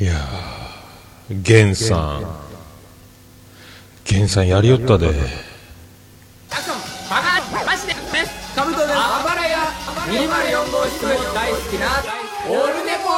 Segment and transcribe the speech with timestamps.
[0.00, 2.26] いやー、ゲンさん。
[4.04, 5.08] ゲンさんやりよったで。
[7.08, 9.58] バカマジでですカブトですあばらや
[10.06, 11.02] 204号室
[11.34, 12.02] 大好きな
[12.48, 13.10] オルネポ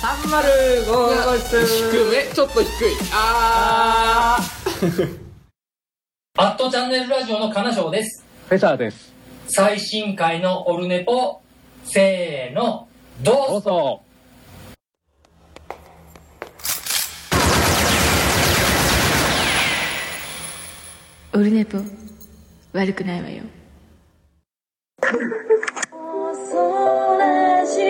[0.00, 0.86] 305
[1.26, 4.38] 号室低めちょっと低いあ
[6.38, 8.24] アットチャンネルラジオの金賞です。
[8.48, 9.12] フェザーです。
[9.48, 11.40] 最新回のオルネポ、
[11.84, 12.86] せーの、
[13.20, 14.02] どどうぞ
[21.38, 21.78] オルネポ
[22.72, 23.44] 悪くないわよ
[25.00, 27.80] 妄想ラジ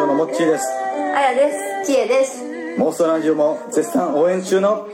[0.00, 0.64] オのモッチーです
[1.14, 1.52] あやで
[1.84, 1.92] す。
[1.92, 2.42] ちえです。
[2.78, 4.88] 妄想ラジオも絶賛応援中の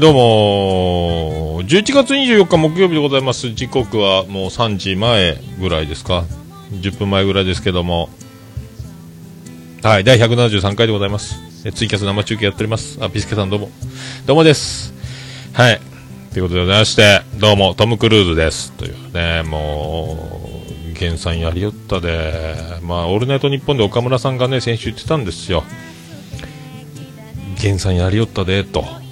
[0.00, 3.54] どうも、11月24日木曜日でございます。
[3.54, 6.24] 時刻はもう3時前ぐらいですか。
[6.72, 8.08] 10分前ぐらいですけども。
[9.84, 11.36] はい、第173回でございます。
[11.64, 12.98] えツイキャス生中継やっております。
[13.00, 13.70] あ、ピスケさんどうも。
[14.26, 14.92] どうもです。
[15.52, 15.80] はい。
[16.32, 18.72] ということでございまして、どうも、トム・クルーズです。
[18.72, 20.18] というね、も
[20.90, 22.34] う、ゲンさんやりよったで、
[22.82, 25.62] まあ、オールナイトニッポンで岡村さんがね、先週言ってたんですよ。
[27.62, 29.03] ゲンさんやりよったで、と。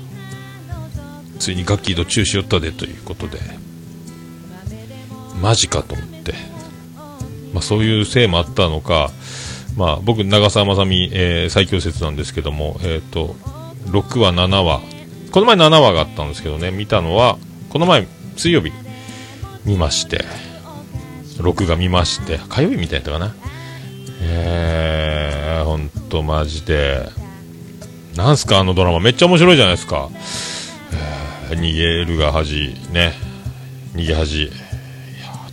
[1.42, 3.40] ついにガッキーとチューしよったでということで、
[5.40, 6.34] マジかと思って、
[7.52, 9.10] まあ、そういうせいもあったのか、
[9.76, 13.34] まあ、僕、長澤まさみ、えー最強説なんですけども、えっ、と、
[13.86, 14.82] 6話、7話、
[15.32, 17.38] この前7話があったんですけどね、見たのは、
[17.70, 18.06] この前、
[18.36, 18.70] 水曜日、
[19.64, 20.24] 見まして、
[21.40, 23.34] 録画見まして、火曜日みたいだったかな。
[24.20, 27.08] えー、ほんとマジで、
[28.14, 30.08] なんすかあのドラマ、めっちゃ面白いじゃないですか。
[31.54, 33.14] 逃げるが恥ね。
[33.94, 34.44] 逃げ恥。
[34.44, 34.50] いや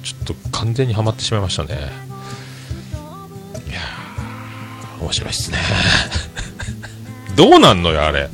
[0.03, 1.75] ちょっと完全にはまってしまいましたね。
[3.67, 3.79] いや
[5.01, 5.57] 面白いっすね。
[7.35, 8.29] どうなんのよあれ。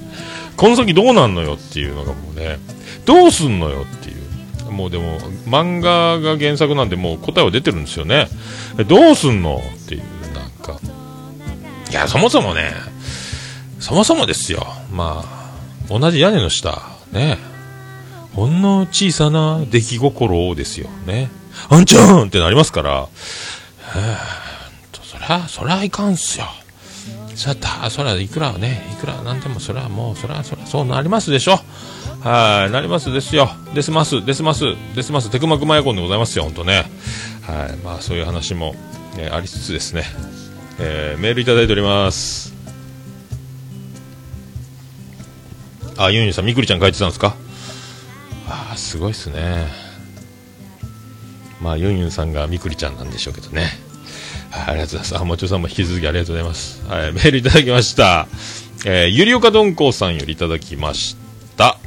[0.57, 2.59] この先どうなんのよっていうのがもうね。
[3.05, 4.71] どうすんのよっていう。
[4.71, 8.27] もうでも漫画が原作なんでもう答えは出てるんですよね。
[8.87, 10.01] どうすんのっていう
[10.33, 10.79] なんか。
[11.89, 12.73] いやそもそもね
[13.79, 14.65] そもそもですよ。
[14.91, 17.54] まあ同じ屋根の下ね。
[18.35, 21.29] ほんの小さな出来心をですよね。
[21.69, 23.07] あんちゃんってなりますから、
[25.03, 26.45] そりゃ、そりゃいかんっすよ。
[27.33, 31.59] そりゃ、そりゃいくらね、いくらなんでもそりゃもう、そりゃ、そりゃそうなりますでしょ。
[32.21, 33.49] はい、なりますですよ。
[33.73, 34.65] ですます、ですます、
[34.95, 36.89] ですます、テクマクマヤコンでございますよ、ほんとね。
[37.43, 38.75] はい、まあそういう話も、
[39.15, 40.03] ね、ありつつですね、
[40.79, 42.53] えー、メールいただいております。
[45.97, 47.35] あ、ユンユンさん、みくりちゃん書いてたんですか？
[48.47, 49.67] あーすごいっすね
[51.61, 53.67] まあユンユンさんがみくりちゃんなんでしょうけどね
[54.51, 58.27] はいありがとうございますあもちろさんも引き続きありがとうございますはいメールいただきました
[58.87, 61.17] え、ゆりおかどんこうさんよりいただきまし
[61.57, 61.79] た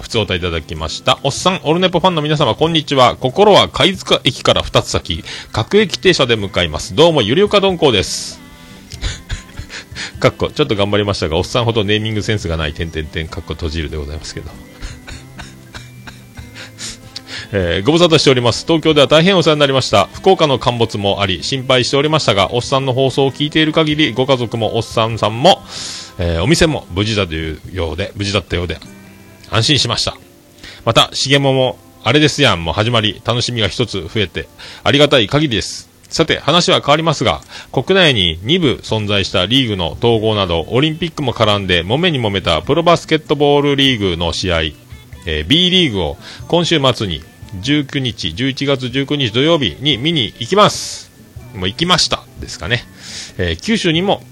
[0.00, 1.18] 普通おたいただきました。
[1.22, 3.16] おっさん、オルネポファンの皆様、こんにちは。
[3.16, 5.22] 心は貝塚駅から2つ先、
[5.52, 6.94] 各駅停車で向かいます。
[6.94, 8.40] どうも、ゆりおかどんこうです。
[10.18, 14.50] かっこ、ちょっと頑張りましたが、おっさんほどネーミングセンスがない、点々点、かっこ閉じるでございますけど。
[17.50, 18.66] えーご無沙汰しております。
[18.66, 20.06] 東京では大変お世話になりました。
[20.12, 25.62] 福岡の陥没もあり、心配しておりましたが、おっさんの放送を聞いている限り、ご家族もおっさんさんも、
[26.18, 28.78] えーお店も無事だというようで、無事だったようで、
[29.50, 30.16] 安心しました。
[30.84, 34.46] また、しげもも、あれですやんも始まり、楽しみが一つ増えて、
[34.84, 35.88] ありがたい限りです。
[36.10, 37.40] さて、話は変わりますが、
[37.72, 44.60] 国内に2部存在したリーグの統合など、オリンピックも絡んで、揉めに揉めたプロバスケットボールリーグの試合、
[45.26, 46.16] えー B リーグを
[46.46, 47.22] 今週末に
[47.56, 51.10] 19日、11月19日土曜日に見に行きます。
[51.54, 52.22] もう行きました。
[52.40, 52.84] ですかね。
[53.38, 54.22] えー九州にも、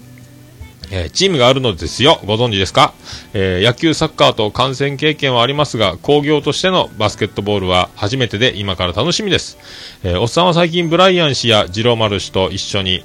[0.91, 2.19] えーチームがあるのですよ。
[2.25, 2.93] ご存知ですか、
[3.33, 9.57] えー野球、サッカーと観戦経験はありますが、工業としてのバスケットボールは初めてで今から楽しみです。
[10.03, 13.03] えおっさんは最近ブライアン氏やジローマル氏と一緒に、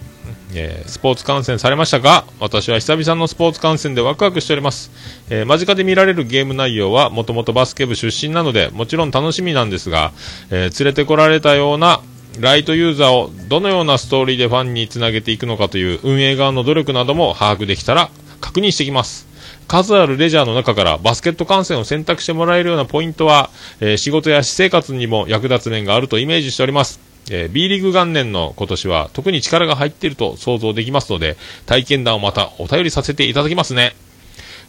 [0.54, 4.90] えースポーツ観戦されましたが、私は久々のスポーツ観戦でワクワクしております。
[5.31, 10.12] えー間近で見られるゲーム内容はもともとバスケ部出身なので、もちろん楽しみなんですが、
[10.50, 12.00] えー連れてこられたような
[12.40, 18.10] ライトユーザーをどのようなストーリーでファンにつなげていくのかという運営側の努力なども把握できたら
[18.40, 19.26] 確認してきます。
[19.69, 23.50] 数あるレジャーの中からバスケット観戦を選択してもらえるようなポイントは、
[23.81, 27.12] え仕事や私生活にも役立つ面があるとイメージしております。
[27.30, 31.36] えー B リーグ元年の今年は特に力が入っていると想像できますので、
[31.66, 33.94] 体験談をまたお便りさせていただきますね。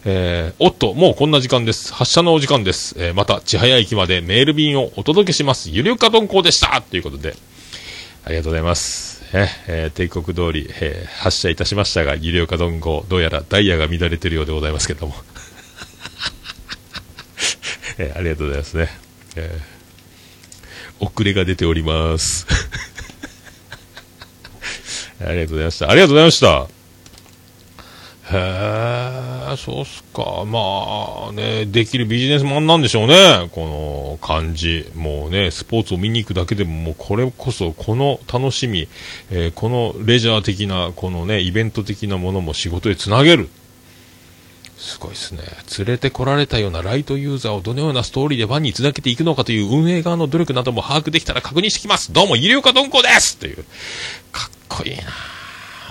[0.06, 1.94] えーおっと、もうこんな時間です。
[1.94, 2.96] 発車のお時間です。
[3.00, 5.70] えーまた、千早駅までメール便をお届けします。
[5.70, 7.36] ゆりおか鈍行でしたということで、
[8.26, 9.24] ありがとうございます。
[9.34, 15.16] ええー帝国通り、えー発車いたしましたが、ゆりおか鈍行、どうやらダイヤが乱れているようでございますけども。
[17.98, 18.90] えーありがとうございますね。
[19.38, 19.73] えー
[21.00, 22.46] 遅れが出ております。
[25.26, 25.90] ありがとうございました。
[25.90, 26.68] ありがとうございました。
[28.32, 30.46] へえ、そうっすか。
[30.46, 33.50] まあね、できるビジネスマンなんでしょうね。
[33.52, 34.90] この感じ。
[34.96, 38.88] もうね、スポーツを見に行くだけでも、もうこれこそ、この楽しみ、
[39.30, 43.50] えーこのレジャー的な、このね、イベント的なものも仕事へつなげる。
[44.84, 45.44] すごいですね。
[45.78, 52.12] 連れてこられたようなライトユーザーをどのようなストーリーでファンにつなげていくのかという運営側の努力なども把握できたら確認してきます。
[52.12, 53.64] どうも、ゆりおかどんこですという。
[54.34, 55.04] かっこいいな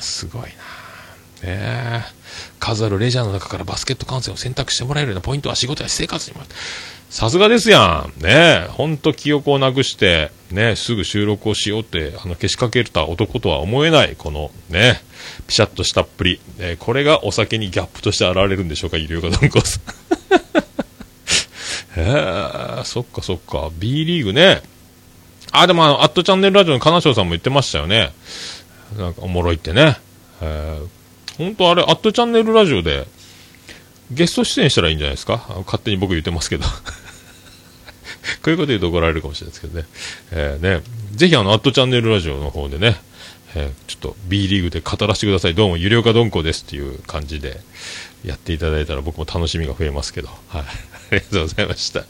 [0.02, 0.52] すごいなね
[1.42, 2.02] え
[2.60, 6.42] 数あるレジャーの中からバスケット観戦を選択してもらえるようなポイントは仕事や私生活にも
[7.12, 8.22] さすがですやん。
[8.22, 8.64] ね。
[8.64, 15.02] えほんと記憶をなくしてねすぐ収録をしようってあのけしかけた男とは思えないこのね
[15.46, 19.82] ピシャッとしたっぷり、えーこれがお酒にギャップとして現れるんでしょうかゆりおかどんこさん。
[22.00, 23.68] へえそっかそっか。
[23.78, 24.62] B リーグね。
[25.52, 28.14] あ、でもあの、アットチャンネルラジオの金賞さんも言ってましたよね。
[28.96, 29.98] なんかおもろいってね。
[30.40, 33.06] えー、本当あれ、アットチャンネルラジオで、
[34.10, 35.46] ゲスト出演したらいいんじゃないですか？
[35.66, 36.64] 勝手に僕言ってますけど。
[38.42, 39.86] こういうこと言うと怒られるかもしれないですけどね。
[40.32, 40.82] えー、ね、
[41.12, 42.96] ぜひあの、アットチャンネルラジオの方でね、
[43.54, 45.54] えーちょっと B リーグで語らせてください。
[45.54, 47.60] どうも、ゆりおかどんこですっていう感じで
[48.24, 50.28] やっていただいたら僕も楽しみが増えますけど。
[50.48, 50.62] はい。
[51.12, 52.00] ありがとうございました。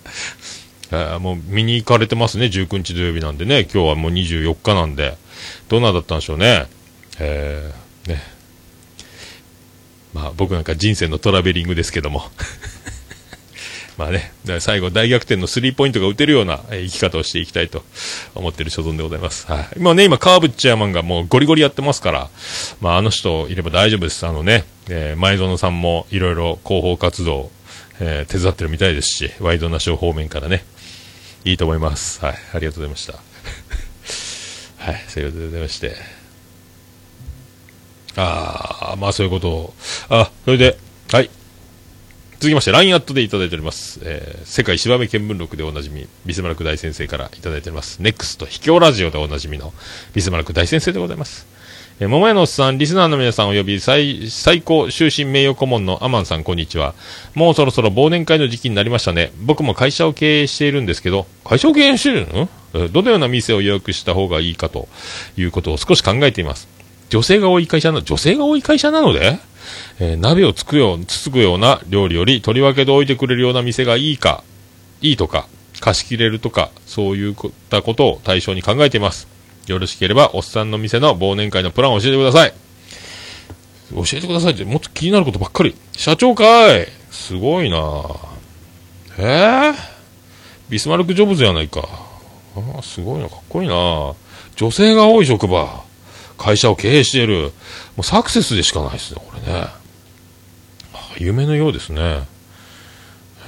[0.93, 5.17] あーもう見に行かれてますね、19日土曜日なんでね、今日はもう24日なんで、
[5.69, 6.67] どんなだったんでしょうね。
[7.19, 8.23] えーね。
[10.15, 12.31] まあ僕なんか人生のトラベリングですけども。
[13.99, 17.85] まあね、最後大逆転のスリーポイントが打てるようなえー生き方をしていきたいと
[18.35, 19.47] 思ってる所存でございます。
[19.47, 19.69] はい。
[19.77, 22.31] 今ね、今カーブチェアマンがもうゴリゴリやってますから、
[22.81, 24.27] まああの人いれば大丈夫です。
[24.27, 27.51] あのね、えー前園さんもいろいろ広報活動、
[28.01, 30.65] えー手伝ってるみたいですし、ワイドナショー方面からね、
[31.45, 32.25] いいと思います。
[32.25, 32.35] はい。
[32.55, 33.13] ありがとうございました。
[34.91, 35.05] はい。
[35.09, 35.97] そういうことでございまして。
[38.17, 39.75] あー、まあそういうことを。
[40.09, 40.79] あ、それで、
[41.13, 41.31] はい。
[42.43, 44.01] 続きまして、LINE アットでいただいております。
[44.03, 48.03] えー世界芝目見聞録でおなじみ、ビスマルク大先生からいただいております。
[48.03, 49.73] NEXT 秘境ラジオでおなじみの
[50.13, 51.47] ビスマルク大先生でございます。
[52.01, 56.97] えー、桃屋のおっさん、リスナーの皆さんおよび最最高終身名誉顧問のアマンさん、こんにちは。
[57.37, 59.31] もうそろそろ忘年会の時期になりましたね。
[59.43, 62.89] 僕も会社を経営しているんですけど、会社を経営してるの？
[62.89, 64.89] どのような店を予約した方がいいかと
[65.37, 66.67] いうことを少し考えています。
[67.09, 69.39] 女性が多い会社な、女性が多い会社なので、
[70.01, 74.43] えー鍋をつくよう、つつくような料理より、とりわけで置いてくれるような店がいいか、
[75.01, 75.47] いいとか、
[75.81, 77.35] 貸し切れるとか、そういっ
[77.69, 79.29] たことを対象に考えています。
[79.67, 82.55] よろしければ、おっさんの店の忘年会のプランを教えてください。
[83.95, 85.75] 教えてくださいって、もっと気になることばっかり。
[85.93, 88.03] 社長かいすごいな
[89.19, 89.75] えー、
[90.71, 91.87] ビスマルク・ジョブズやないか。
[92.57, 94.15] あすごいな、かっこいいな
[94.57, 95.85] 女性が多い職場。
[96.43, 97.53] 会社を経営している。
[97.97, 99.61] もうサクセスでしかないですね、これね。
[100.95, 102.27] あ夢のようですね。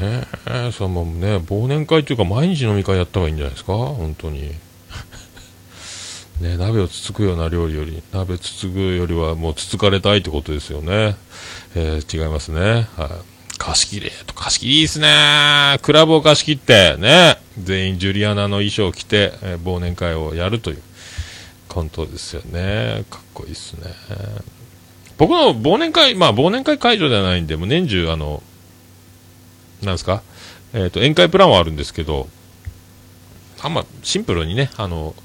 [0.00, 3.72] へえ、そのね、忘年会というか毎日飲み会やった方がいいんじゃないですか？
[3.74, 4.54] 本当に。
[6.40, 11.16] ね、鍋をつつくような料理より、鍋つつくよりはもうつつかれたいってことですよね。
[11.76, 12.88] えー違いますね。
[12.96, 13.10] はい。
[13.56, 15.78] 貸し切れと、貸し切りいいですね。
[15.82, 20.82] クラブを貸し切って、ね、全員ジュリアナの衣装を着て、えー忘年会をやるという。
[21.74, 23.04] コントですよね。
[23.10, 23.92] かっこいいですね。
[25.18, 28.44] 僕の忘年会、まあ忘年会会場ではないんで、もう年中、あの、
[29.82, 30.22] なんですか、
[30.72, 32.28] えっ、と、宴会プランはあるんですけど、
[33.60, 35.16] あんまシンプルにね、あの、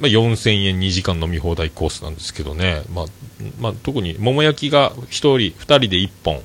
[0.00, 3.04] まあ、4000円2時間飲み放題コースなんですけどね、まあ、
[3.60, 6.42] まあ、特に桃焼きが1人、2人で1本、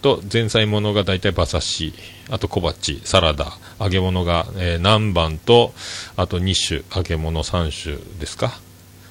[0.00, 1.94] と前菜物が大体馬刺し、
[2.30, 5.72] あと小鉢、サラダ、揚げ物が、えー南蛮と、
[6.16, 8.58] あと2種、揚げ物3種ですか。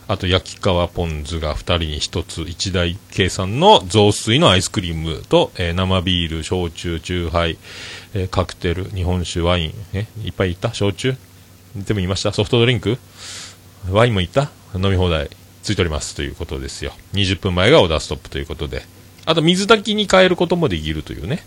[0.07, 7.57] あと焼き皮ポン酢が2人に1つ、1台計算の雑炊のアイスクリームと、えー生ビール、焼酎、酎ハイ、
[8.13, 10.73] えーカクテル、日本酒、ワイン、えいっぱいいた？
[10.73, 11.15] 焼酎？
[11.75, 12.31] 全部言いました？
[12.31, 12.97] ソフトドリンク？
[13.89, 14.51] ワインもいった？
[14.75, 15.29] 飲み放題
[15.63, 16.15] ついております。
[16.15, 16.93] ということですよ。
[17.13, 18.83] 20分前がオーダーストップということで、
[19.25, 21.43] あと水炊きに変えることもできるというね、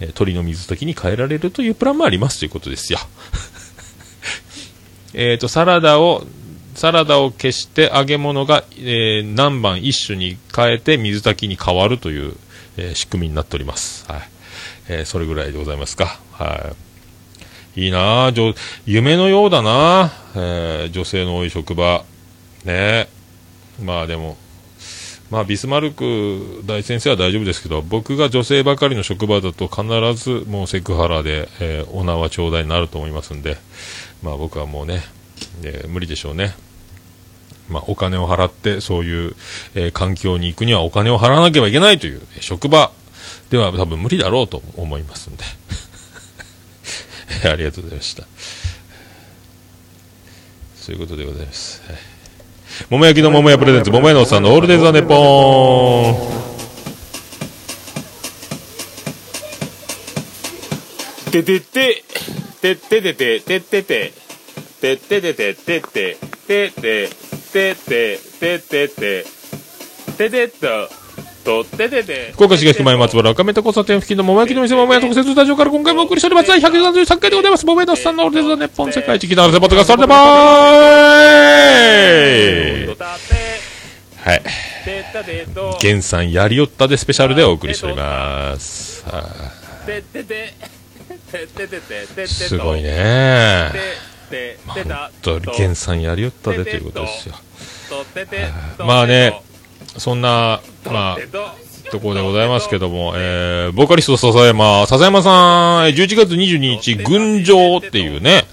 [0.00, 2.98] えー鶏の水炊きに変えられるというプランもありますということですよ。
[5.14, 6.26] えっと、サラダを、
[6.74, 12.34] サラダを消して揚げ物が、えー南蛮一種に変えて水炊きに変わるという、
[12.76, 14.04] えー仕組みになっております。
[14.08, 14.28] はい。
[14.88, 16.18] えーそれぐらいでございますか。
[16.32, 16.72] は
[17.76, 17.76] い。
[17.76, 18.32] いいなあ
[18.86, 22.04] 夢のようだなえー女性の多い職場。
[22.64, 23.08] ね
[23.82, 24.36] まあでも、
[25.34, 29.82] まあビスマルク大先生は大丈夫ですけど、僕が女性ばかりの職場だと必
[30.14, 33.56] ずもうセクハラで、えーお縄頂戴になると思いますんで、
[34.22, 35.02] まあ僕はもうね、
[35.64, 36.54] えー無理でしょうね。
[37.68, 39.34] まあお金を払ってそういう、
[39.74, 42.92] えー環境に行くにはお金を払わなければいけないという、職場
[43.50, 45.42] では多分無理だろうと思いますんで。
[47.50, 48.22] ありがとうございました。
[50.76, 51.82] そういうことでございます。
[52.90, 56.44] 桃焼きの桃屋プレゼンツ、桃屋のおっさんのオールデイズ・ザ・ネッポーン。
[61.30, 62.04] ててて、
[62.60, 64.12] てててて、ててて、
[64.80, 66.16] てててて、てて、
[66.46, 67.10] てて、
[67.52, 69.24] てて、ててて、
[70.16, 71.03] ててと、と、てて
[71.44, 72.32] て。
[72.32, 76.48] 福岡市東区前松原赤目と交差点付近の桃焼きの店桃屋特設スタジオから今回もお送りしております。
[76.48, 77.66] 第173回でございます。
[77.66, 81.34] 桃屋のさんのオールデザ・ネッポン世界一北原セポットがそれでばー
[82.84, 82.96] い
[84.24, 84.42] はい。
[84.84, 89.04] てたてと、ゲンさんやりよったでスペシャルでお送りしております。
[92.26, 92.82] すごい。
[92.82, 93.70] ね。
[94.30, 97.34] て、まあ本当にさんやりよったでということですよ。
[97.88, 98.48] と、てて、
[98.78, 99.42] まあね、
[99.98, 101.18] そんな、まあ、
[101.90, 108.44] ところでございますけども、えー、ボーカリスト笹山、笹山さん、えー11月22日、群青っていうね、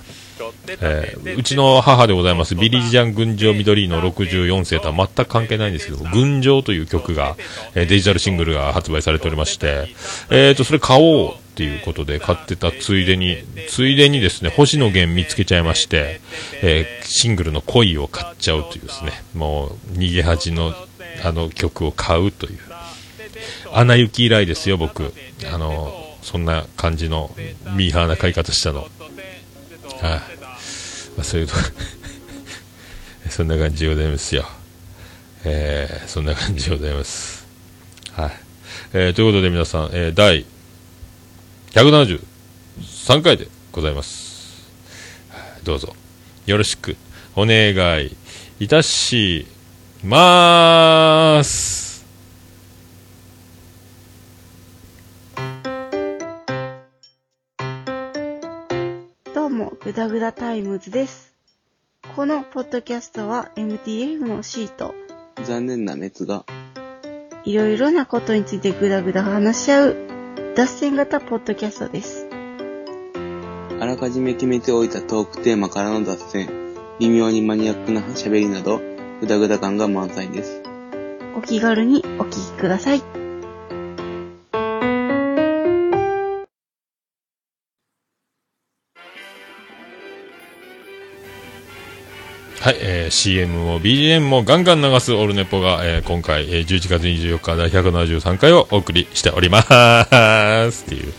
[0.82, 7.36] えーうちの母でございます、ビリジャン群青緑の64世とは全く関係ないんですけど、群青という曲が、
[7.76, 9.88] えーデジタルシングルが発売されておりまして、
[10.30, 13.38] えーと、それ買おうっていうことで買ってたついでに、
[13.70, 16.22] ついでにですね、星野源見つけちゃいまして、
[16.62, 20.74] えーシングルの恋を買っちゃうというですね、もう、逃げ恥の、
[21.24, 22.60] あの曲を買うという。
[23.74, 25.14] アナ雪以来ですよ、僕。
[25.52, 27.36] あの、そんな感じの
[27.76, 28.82] ミーハーな買い方したの。
[28.82, 30.20] はい、ま
[31.20, 31.54] あ、そういうと
[33.30, 34.50] そんな感じでございますよ。
[35.44, 37.46] えー、そんな感じでございます。
[38.12, 38.32] はい。
[38.94, 40.46] えー、ということで皆さん、えー、第
[41.72, 44.32] 173回でございます。
[45.64, 45.96] どうぞ、
[46.46, 46.98] よろしく
[47.36, 48.16] お願い
[48.60, 49.48] いたし
[50.04, 52.06] ます。
[59.36, 61.36] どうも、ぐだぐだタイムズです。
[62.16, 64.96] このポッドキャストは MTF のシート、
[65.44, 66.46] 残念な滅が
[67.46, 69.96] いろいろなことについてぐだぐだ話し合う、
[70.56, 72.28] 脱線型ポッドキャストです。
[73.80, 76.50] あらかじめ決めておいたトークテーマからの脱線、
[77.00, 78.91] 微妙にマニアックな喋りなど、
[79.22, 80.64] ぐだぐだ感が満載です。
[81.38, 83.04] お気軽にお聞きください。
[92.62, 99.66] はい、えー CM も BGM もガンガン流すオルネポが、えー今回、えー11月24日第173回をお送りしております。
[99.68, 99.70] っ
[100.90, 101.14] ていう、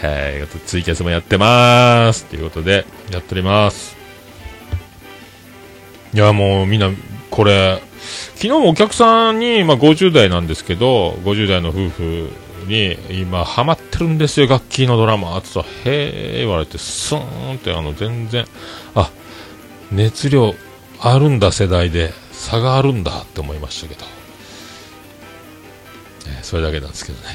[0.00, 2.24] はい、ツイキャスもやってます。
[2.24, 3.96] っていうことで、やっております。
[6.16, 6.90] いや、もうみんな、
[7.30, 7.82] これ、
[8.34, 12.30] 昨日もお客さんに、まあ50代なんですけど、50代の夫婦
[12.66, 15.40] に、今、ハマってるんですよ、楽器のドラマ。
[15.42, 18.46] つったら、へー言われて、スーンって、あの、全然、
[18.94, 19.10] あ、
[19.90, 20.54] 熱量
[21.00, 24.04] あるんだ世代で差があるんだって思いましたけど、
[26.28, 27.26] えーそれだけなんですけどね。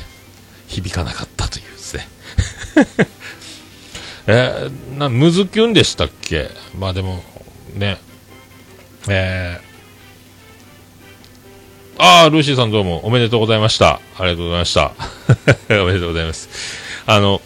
[0.67, 2.07] 響かなかったというですね。
[4.27, 6.49] えー、なムズキュンでしたっけ？
[6.77, 7.23] まあでも
[7.73, 7.97] ね。
[9.07, 9.70] えー、
[12.03, 13.99] ああルーシーさんどうもおめでとうございました。
[14.17, 14.91] ありがとうございました。
[15.83, 16.49] おめでとうございます。
[17.05, 17.41] あの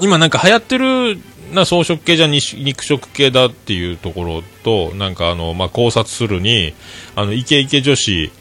[0.00, 1.20] 今なんか流行ってる
[1.52, 6.74] な草食系じゃ肉食系だっていうところとなんかあの、まあ、考察するに
[7.14, 8.32] あのイケイケ女子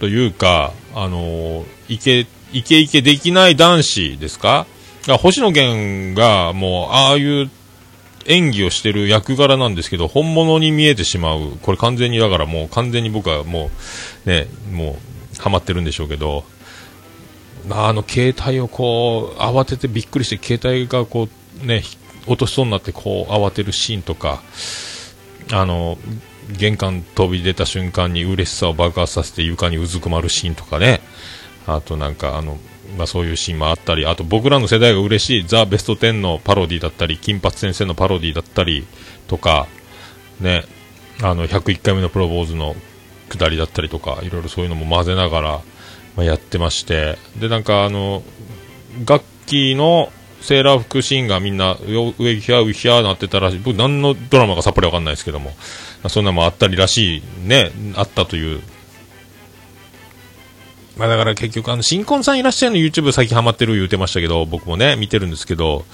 [0.00, 4.66] というかあのイケイケイケできない男子ですか？
[5.06, 7.50] が星野源がもうああいう
[8.28, 11.58] 演技をしてる役柄なんですけど本物に見えてしまう。
[11.62, 13.70] これ完全にだからもう完全に僕はも
[14.26, 14.96] うねも
[15.36, 16.44] うハマってるんでしょうけど。
[17.70, 21.28] あの携帯をこう慌ててびっくりして携帯がこ
[21.62, 21.82] うね
[22.26, 24.42] 落としそうになってこう慌てるシーンとか
[25.52, 25.98] あの
[26.50, 31.00] 玄関飛び出た瞬間に嬉しさを爆発させて床にうずくまるシーンとかね。
[31.68, 32.56] あとなんかあの、
[32.96, 38.86] まあ、そういうシーンもあったり、あと僕らの世代が嬉しいザ・ベスト10のパロディだったり、金髪先生のパロディだったり
[39.26, 39.66] とか、
[40.40, 40.64] ね、
[41.22, 42.76] あの、101回目のプロポーズの
[43.28, 45.60] 下りだったりとか、いろいろそういうのも混ぜながら、
[46.16, 48.22] まあ、やってまして、で、なんかあの、
[49.06, 51.76] 楽器のセーラー服シーンがみんな
[52.18, 53.58] 上ひゃうひゃなってたらしい。
[53.58, 55.52] 僕何のドラマかさっぱりわかんないですけども
[56.08, 58.62] そんなもあったりらしいねあったという
[60.98, 65.84] まあだから結局あの新婚さんいらっしゃるの YouTube 最近ハマってる言うてましたけど僕もね見てるんですけど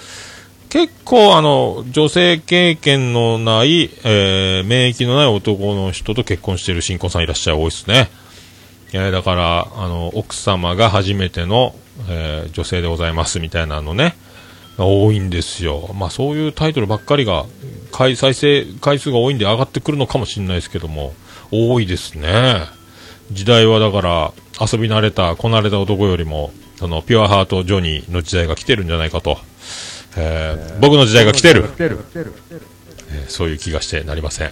[0.69, 8.09] 結構あの女性経験のない、えー、免疫のない男の人と結婚してる新婚さんいらっしゃる多いですね、
[8.93, 11.75] えー、だからあの奥様が初めての、
[12.09, 14.15] えー、女性でございますみたいなのね
[14.77, 15.91] 多いんですよ。
[15.93, 17.45] まあそういうタイトルばっかりが、
[17.93, 21.13] 再生回数が多いんで上がってくるのかもしれないですけども、
[21.51, 22.63] 多いですね。
[23.31, 29.37] 時代はだから、遊び慣れた、こなれた男よりも、その、ピュアハートジョニーの時代が来てるんじゃないかと。
[30.17, 31.65] えー、僕の時代が来てる。
[33.11, 34.51] えー、そういう気がしてなりません。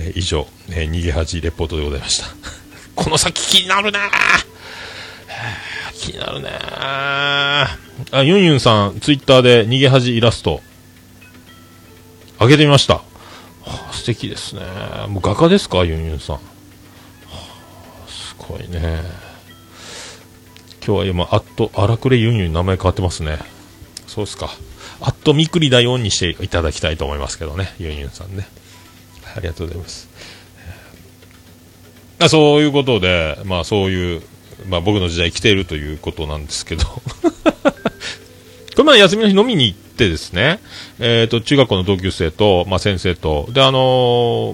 [0.00, 2.26] えー、以上、え逃げ恥レポートでございました。
[2.94, 4.00] この先気になるな
[5.94, 7.78] 気になるねあ、
[8.22, 10.60] ユンユンさん、ツイッターで逃げ恥イラスト、
[12.40, 12.94] 上げてみました。
[12.94, 13.02] は
[13.64, 14.62] あ、素敵ですね。
[15.08, 16.40] もう画家ですか、ユンユンさん。
[18.52, 19.02] はあ、すごいね。
[20.84, 23.38] 今日は今、アット、荒くれユンユンに名前変わってますね。
[24.06, 24.50] そうですか。
[25.00, 28.48] アットみくりだよにしていただきたいと思いますけどね、ユンユンさんね。
[29.36, 30.08] ありがとうございます。
[32.18, 34.22] あそういうことで、まあそういう
[34.68, 37.02] まあ、僕の時代来ているということなんですけど こ
[38.78, 40.60] れまで休みの日飲みに行ってですね、
[40.98, 43.78] えっ、ー、と、中学校の同級生と、まあ、先生と、で、あの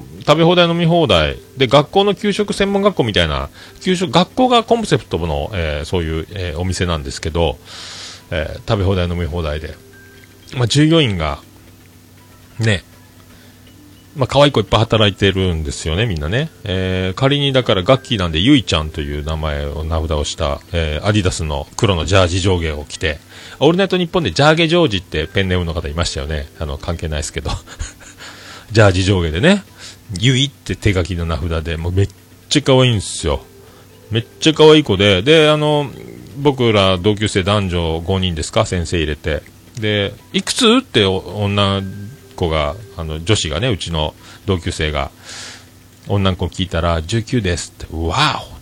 [0.01, 3.49] ー、食べ放題飲み放題、で、学校の給食専門学校みたいな、
[3.81, 7.59] 給食、学校がコンセプトの、えー、そういう、えお店なんですけど、
[8.33, 9.77] え食べ放題飲み放題で、
[10.57, 11.39] まあ、従業員が、
[12.59, 12.83] ね、
[14.17, 16.51] まあ、可愛い子いっぱい働いてるんですよね、みんなね。
[16.65, 23.21] えー、仮にだからガッキーなんで、ゆいちゃんという名前を名札をした、えー、アディダスの黒のジャージ上下を着て、
[23.59, 26.47] オールナイトニッポンでジャーゲジョージってペンネームの方いましたよね。
[26.59, 27.51] あの、関係ないですけど。
[28.73, 29.65] ジャージ上下でね、
[30.21, 32.09] ゆいって手書きの名札で、もうめっ
[32.49, 33.45] ちゃ可愛いんですよ。
[34.11, 35.91] めっちゃ可愛い子で、で、あの、
[36.39, 39.43] 僕ら同級生男女5人ですか、先生入れて。
[39.81, 40.67] で、いくつ？
[40.81, 41.83] って女
[42.37, 44.15] 子が、あの、女子がね、うちの
[44.45, 45.11] 同級生が、
[46.09, 48.56] 女の子聞いたら、19ですって、わーっていうね、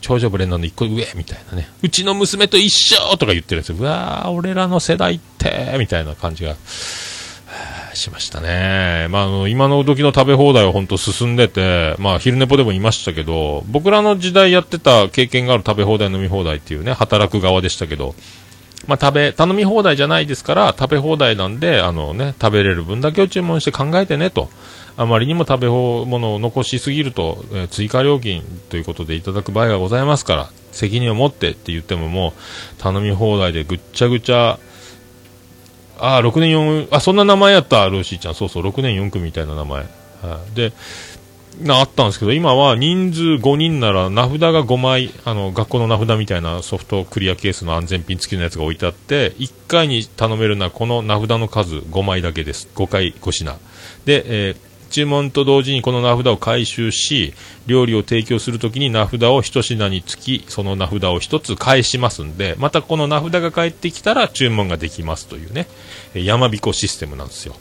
[0.00, 3.76] 長女ブレンドの1個上みたいなね、うちの娘と一緒とか言ってるんですよ。
[3.78, 6.56] うわー、俺らの世代って、みたいな感じが、
[7.94, 9.08] しましたね。
[9.10, 18.14] まあ、あの、今の時の食べ放題は本当進んでて、まあ、昼寝ぽでも言いましたけど、僕らの時代やってた経験がある食べ放題飲み放題っていうね、働く側でしたけど、
[18.86, 24.48] まあ、食べ、頼み放題じゃないですから、食べ放題なんで、あのね、食べれる分だけを注文して考えてねと。
[24.98, 34.58] あまりにも食べ物を残しすぎると、えー、追加料金ということでいただく場合がございますから、責任を持ってって言ってももう、頼み放題でぐっちゃぐちゃ、
[36.00, 38.34] ああ、6年4、あ、そんな名前やった、ルーシーちゃん。
[38.34, 39.82] そうそう、6年4組みたいな名前。
[39.82, 40.72] はい、で、
[41.60, 52.68] なあったんですけど、今は人数5人なら名札が5枚、あの、学校の名札みたいなソフトクリアケースの安全ピン付きのやつが置いてあって、1回に頼めるのはこの名札の数5枚だけです。
[52.74, 53.58] 5回5品。
[54.04, 57.34] で、えー、注文と同時にこの名札を回収し、
[57.66, 65.66] 料理を提供するときに名札を1品につき、その名札を1つ返しますんで、またこの名札が返ってきたら注文ができますというね、
[66.14, 67.54] 山彦システムなんですよ。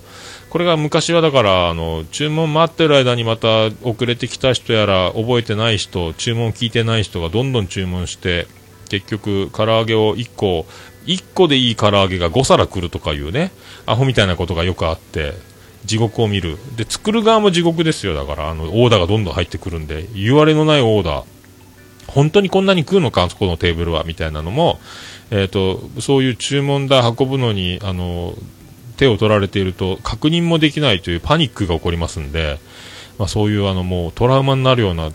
[0.50, 8.48] これが昔はだからあの注文待ってる間にまた遅れてきた人やら覚えてない人注文聞いてない人がどんどん注文して
[8.90, 10.66] 結局唐揚げを1個
[11.06, 13.52] 1個でいい唐揚げが5皿来るとかいうね
[13.86, 15.34] アホみたいなことがよくあって
[15.88, 16.58] 地獄を見る。
[16.76, 18.14] で作る側も地獄ですよ。
[18.14, 21.26] だからあのオーダーがどんどん入ってくるんで言われのないオーダー。
[22.08, 24.80] 本当にこんなに食うのか、そこのテーブルはみたいなのも、
[25.32, 28.34] えーと、とそういう注文だ運ぶのにあの
[28.98, 32.60] 手を取られていると確認もできないというパニックが起こりますんで、
[33.18, 35.12] まあ、そういうあのもうトラウマになるような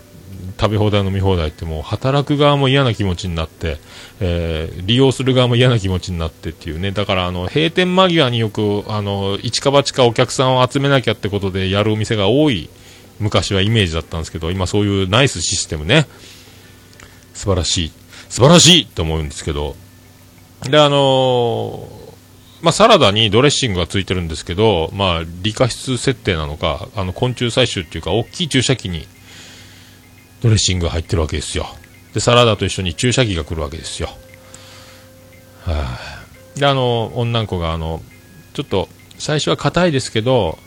[0.59, 3.77] 食べ放題飲み放題ってもう働く側も嫌な気持ちになって、
[4.19, 6.91] えー、利用する側も嫌な気持ちになってっていうね。
[6.91, 12.69] だからあの閉店間際によくあの一か八かお客さんを集めなきゃってことでやるお店が多い
[13.19, 16.07] 昔はイメージだったんですけど今そういうナイスシステムね。
[17.33, 17.91] 素晴らしい。
[18.29, 19.75] 素晴らしいと思うんですけど。
[20.69, 22.03] であのー
[22.63, 29.05] まあ、サラダにドレッシングがついてるんですけど、まあ、理科室設定なのか、あの昆虫採集っていうか、大きい注射器に
[30.43, 31.65] ドレッシングが入ってるわけですよ。
[32.13, 34.09] で、サラダと一緒に注射器が来るわけですよ。
[35.65, 35.97] は
[36.55, 38.03] あ、で、あの、女の子が、あの、
[38.53, 40.59] ちょっと、最初は硬いですけど、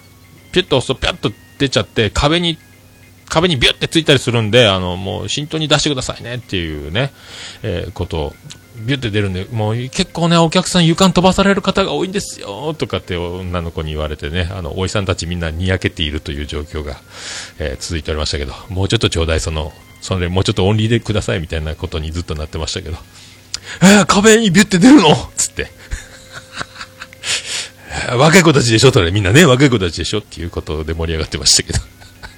[0.52, 2.58] ピュッと押すとピュッと出ちゃって、壁に、
[3.28, 7.12] 壁にビュッてついたりするんで、あの、もう慎重に出してくださいねっていうね、
[7.62, 8.34] えー、ことを、
[8.78, 17.00] ビュッて出るんで、もう結構ね、お客さん床に飛ばされる方が多いんですよ、とかって女の子に言われてね、あの、おじさんたちみんなにやけているという状況が、
[17.58, 22.96] えー、続いておりましたけど、もうちょっとちょうだい、その、それもうちょっとオンリーでくださいみたいなことにずっとなってましたけど、
[23.82, 25.16] えー、壁にビュッて出るの？
[25.36, 25.68] つって。
[28.16, 30.18] 若い子たちでしょ、それみんなね、若い子たちでしょ？
[30.18, 31.84] っていうことで盛り上がってましたけど。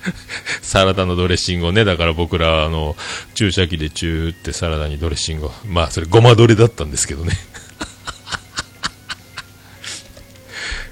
[0.62, 2.96] サラダのドレッシングをね、だから僕ら、あの、
[3.34, 7.36] 注射器でチューってサラダにドレッシングを、まあ、それごまドレだったんですけどね。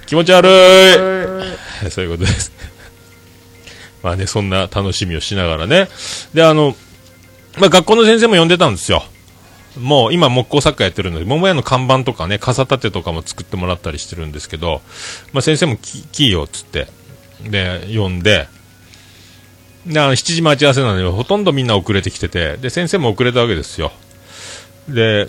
[0.06, 2.52] 気持ち悪いそういうことです。
[4.02, 5.88] まあね、そんな楽しみをしながらね。
[6.34, 6.76] で、あの、
[7.58, 9.04] まあ学校の先生も呼んでたんですよ。
[9.78, 14.80] もう今木工作家やってるので、桃屋の看板とかね、傘立てとかも作ってもらったりしてるんですけど、
[15.32, 16.88] まあ先生もキーよっつって、
[17.42, 18.48] で、呼んで、
[19.86, 23.92] 7時待ち合わせなのに、ほとんどみんな遅れてきてて、で、先生も遅れたわけですよ。
[24.88, 25.28] で、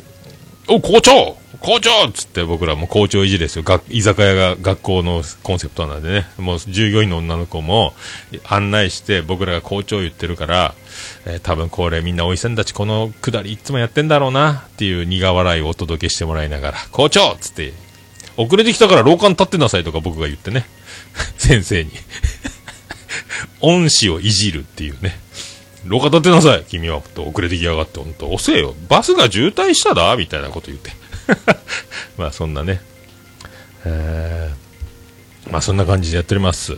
[0.67, 3.63] お、校長校長っつって僕らも校長維持ですよ。
[3.89, 6.28] 居酒屋が学校のコンセプトなんでね。
[6.38, 7.93] もう従業員の女の子も
[8.48, 10.76] 案内して僕らが校長言ってるから、
[11.26, 17.74] えー、多分これみんなおいさんたちこのくだりいつもやってんだろうなっていう苦笑いをお届けしてもらいながら、校長っつって、
[18.36, 20.67] 遅れてきたから廊下に立ってなさいとか僕が言ってね。
[21.38, 21.91] 先生に
[23.62, 25.19] 恩師をいじるっていうね。
[25.86, 27.01] 廊下立てなさい君は。
[27.15, 28.30] と遅れてきやがって、ほんと。
[28.30, 28.75] 遅えよ。
[28.89, 30.15] バスが渋滞しただ？
[30.17, 30.91] みたいなこと言って。
[32.17, 32.82] まあそんなね。
[33.86, 36.77] えー、まあそんな感じでやっております。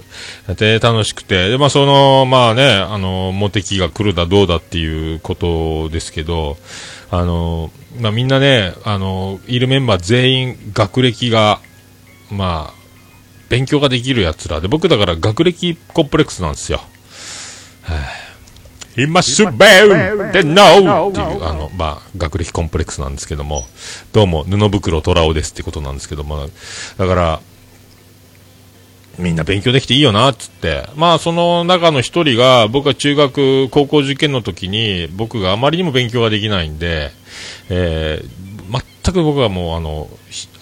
[0.57, 1.49] で、楽しくて。
[1.49, 6.57] で、まあその、まあね、あの、モテキが来るだどうだっていうことですけど、
[7.09, 11.59] あの、まあみんなね、あの、いるメンバー全員学歴が、
[12.29, 12.78] まあ、
[13.49, 16.81] 勉強ができる奴らで、僕だから学歴コンプレックスなんですよ。
[18.97, 19.51] 今すべ
[20.31, 21.09] で No!
[21.09, 23.65] っていう、あの、まあ、学歴コンプレックスなんですけども、
[24.11, 26.49] どうも、布袋虎尾ですってことなんですけども、
[26.97, 27.41] だから、
[29.17, 30.87] みんな勉強できていいよな、っつって。
[30.95, 37.11] まあ、その中の一人が、僕は中学、高校受験の時に、僕があまりにも勉強ができないんで、
[37.69, 40.09] えー、全く僕はもう、あの、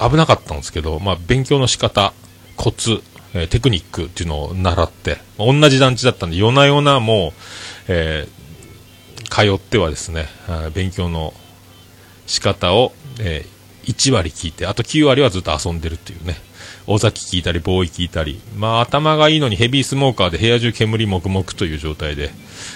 [0.10, 2.14] 危なかったんですけど、まあ、勉強の仕方、
[2.58, 3.02] コツ、
[3.34, 7.34] えー、テクニックっていうのを習って、同じ団地だったんで、夜な夜なもう、
[7.88, 8.38] えー、
[9.30, 10.28] 通ってはですね、
[10.74, 11.34] 勉強の
[12.26, 16.36] 仕方を、えー、1割聞いて、あと9割はずっと遊んでるっていうね。
[16.88, 18.40] 尾崎聞いたり、ボーイ聞いたり。
[18.56, 22.32] まあ、頭がいいのにヘビースモーカーで部屋中煙黙々という状態で。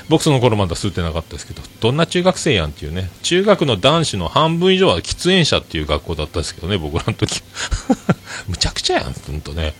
[0.09, 3.09] 僕その頃まだ吸ってなかったですけど、どんな中学生やんっていうね。
[3.23, 7.41] 中学の男子の半分以上は喫煙者っていう学校だったんですけどね、僕らの時。
[8.49, 9.73] むちゃくちゃやん、ほんとね。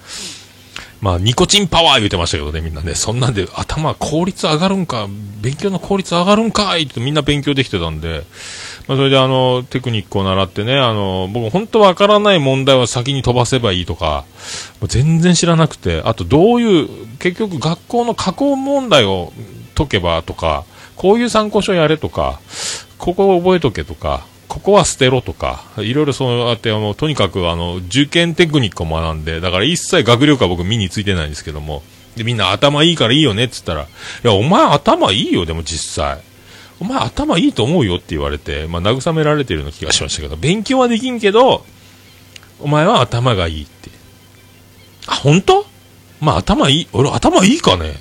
[1.01, 2.95] まあ、ニコチンパワー言うてましたけどね、みんなね。
[2.95, 5.07] そんなんで頭、効率上がるんか、
[5.41, 8.23] 勉強の効率上がるんかいってみんな勉強できてたんで、
[8.87, 14.25] まあ、それであの、テクニックを習ってね、あの、僕本当わからない問題は先に飛ばせばいいとか、
[14.87, 16.89] 全然知らなくて、あとどういう、
[17.19, 19.33] 結局学校の加工問題を
[19.75, 20.65] 解けばとか、
[20.95, 22.39] こういう参考書やれとか、
[22.97, 31.83] ここを覚えとけとか、ここは捨てろとか、いろいろそうやって、あの、とにかく、あの、受験テクニックを学んで、だから一切学力は僕身についてないんですけども、
[32.15, 33.87] で、みんな頭いいからいいよねって言ったら、い
[34.23, 36.19] や、お前頭いいよ、でも実際。
[36.81, 41.63] お前頭いいと思うよって言われて、まあ、慰められてるような気がしましたけど、勉強はできんけど、
[42.59, 43.91] お前は頭がいいって。
[45.05, 45.65] あ、本当？
[46.19, 47.93] まあ、頭いい、俺頭いいかね？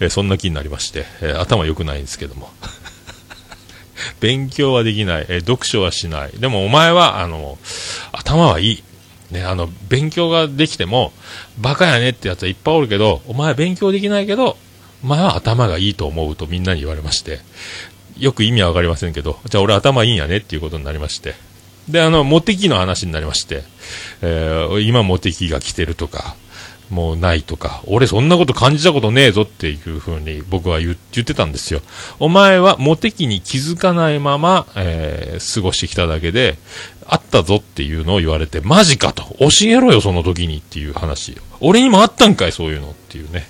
[0.00, 2.50] えそんな気になりまして、え頭良くないんですけども。
[4.20, 6.32] 勉強はできない、え読書はしない。
[6.34, 7.58] でもお前は、あの、
[8.10, 8.82] 頭はいい。
[9.30, 11.12] ね、あの、勉強ができても、
[11.58, 14.56] バカやねってやつはいっぱいおるけど、お前は勉強できないけど、
[15.04, 17.40] お前は頭がいいと思うとみんなに言われまして、
[18.18, 21.34] よく意味はわかりませんけど、じゃあ俺頭いいんやねっていうことになりまして、
[21.88, 23.62] で、あの、モテキの話になりまして、
[24.22, 26.34] えー、今モテキが来てるとか、
[26.90, 31.80] もうないとか、俺そんなこと感じたことねえぞっていう風に僕は言ってたんですよ。
[32.20, 36.58] お前はモテ期に気づかないまま、えー、過ごしてきただけで、
[37.08, 39.22] あったぞっていうのを言われて、マジかと。
[39.38, 41.36] 教えろよ、その時にっていう話。
[41.60, 43.48] 俺にもあったんかい、そういうのっていうね。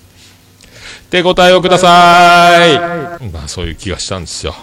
[1.11, 2.79] 手答えをください。
[3.31, 4.55] まあそういう気がしたんですよ。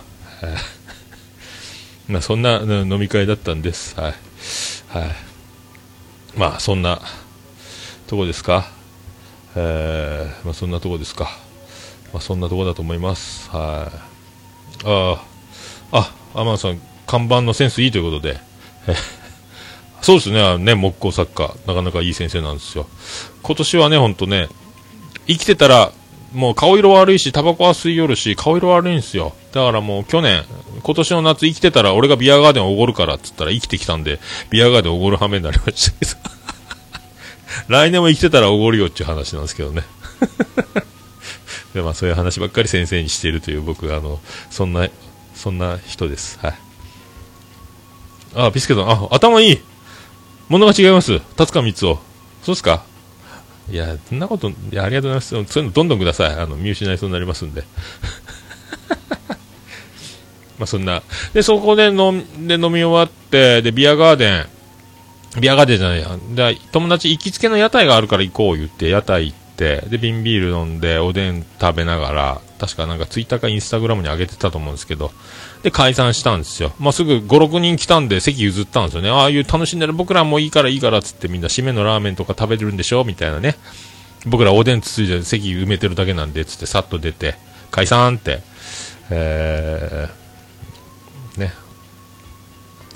[2.08, 3.96] まあそんな飲み会だったんです。
[4.00, 4.14] はい。
[4.90, 5.16] はい。
[6.36, 7.02] まあそんな、
[8.14, 8.68] とこですか、
[9.56, 11.30] えー、まあ、そんなとこですか、
[12.14, 13.50] まあ、そんなとこだと思います。
[13.50, 15.20] はい、あ
[15.92, 18.40] あ、あ、天野さん、看板のセンスいいということで。
[18.88, 18.96] え
[20.04, 21.56] そうですね、ね、木工作家。
[21.66, 22.88] なかなかいい先生なんですよ。
[23.42, 24.48] 今年はね、ほんとね、
[25.28, 25.92] 生きてたら、
[26.34, 29.34] もう顔色悪いし、タバコは吸い寄るし、顔色悪いんですよ。
[29.52, 30.44] だからもう去年、
[30.82, 34.20] 今年の夏生きてたら俺がビアガーデンおごるからって言ったら生きてきたんで、
[34.50, 36.12] ビアガーデンおごる羽目になりましたけど。
[37.70, 39.84] 来年も生きてたらおごるよっていう話なんですけどね。
[41.76, 44.20] で、まあそういう話ばっかり先生にしているという僕、あの、
[44.50, 44.88] そんな、
[45.36, 46.40] そんな人です。
[46.42, 46.54] はい。
[48.36, 49.60] あ、ビスケット、あ、頭いい
[50.50, 51.20] 物が違います。
[51.36, 52.00] 達川光夫。
[52.44, 52.84] そうですか？
[53.74, 55.52] いや、そんなこと、いや、ありがとうございます。
[55.52, 56.36] そういうのどんどんください。
[56.36, 57.64] あの、見失いそうになりますんで。
[60.60, 61.02] まあそんな。
[61.34, 64.46] で、そこで飲で飲み終わって、で、ビアガーデン、
[65.42, 66.20] ビアガーデンじゃないや。
[66.36, 75.12] で、友達行きつけの屋台があるから行こう言って、屋台行って、で、瓶ビール飲んで、おでん食べながら、確かなんかツイッターかインスタグラムに上げてたと思うんですけど、
[75.64, 76.74] で、解散したんですよ。
[76.78, 79.10] まあ、すぐ5、6人来たんで席譲ったんですよね。
[79.10, 83.56] ああいう楽しんでる僕らもいいからいいからっつってみんな締めのラーメンとか食べてるんでしょみたいなね。
[84.26, 87.36] 僕らおでんつついで席埋めてるだけなんでっ、つってさっと出て、
[87.72, 88.42] 解散って、
[89.10, 91.54] えー、ね。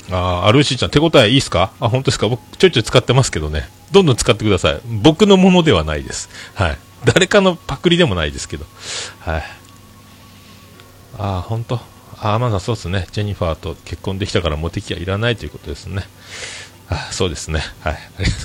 [0.09, 1.71] あー、アルーシーちゃん、手応えいいっすか？
[1.79, 2.27] あ、本当ですか？
[2.27, 3.69] 僕、ちょいちょい使ってますけどね。
[3.91, 4.81] どんどん使ってください。
[5.03, 6.29] 僕のものではないです。
[6.53, 6.77] はい。
[7.05, 8.65] 誰かのパクリでもないですけど。
[9.19, 9.43] はい。
[11.17, 11.79] あー、本当
[12.19, 13.07] あ、まだそうですね。
[13.11, 16.03] ジェニファーと結婚できたからモテ期はいらないということですね。
[16.89, 17.61] あそうですね。
[17.81, 17.99] はい。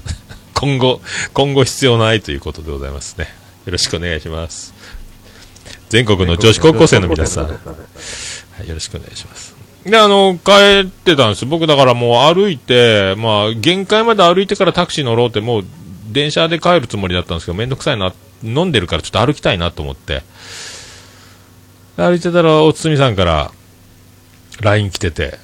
[0.54, 1.00] 今後、
[1.32, 3.28] 今後必要ないということでございますね。
[3.66, 4.74] よろしくお願いします。
[5.88, 7.52] 全国の女子高校生の皆さん、は
[8.64, 9.54] い、よろしくお願いします。
[9.85, 11.46] で、あの、帰ってたんです。
[11.46, 15.64] 僕だからもう歩いて、まあ、限界まで歩いてからタクシー乗ろうって、もう
[16.11, 20.22] 電車で帰るつもりだったんですけど、めんどくさいな、飲んでるからちょっと歩きたいなと思って。
[21.96, 23.50] 歩いてたら、おつみさんから、
[24.62, 25.38] LINE 来てて、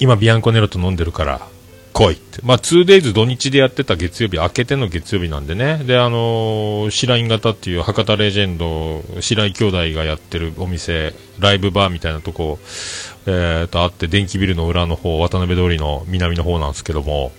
[0.00, 1.46] 今ビアンコネロと飲んでるから、
[1.92, 2.40] 来いって。
[2.42, 5.78] まあ、2days 土日でやってた月曜日、明けての月曜日なんでね。
[5.84, 12.58] で、あのー、白井型っていう博多レジェンド、白井兄弟がやってるお店、ライブバーみたいなとこ、
[13.26, 17.32] えー、と、あって、電気ビルの裏の方、渡辺通りの南の方なんですけども、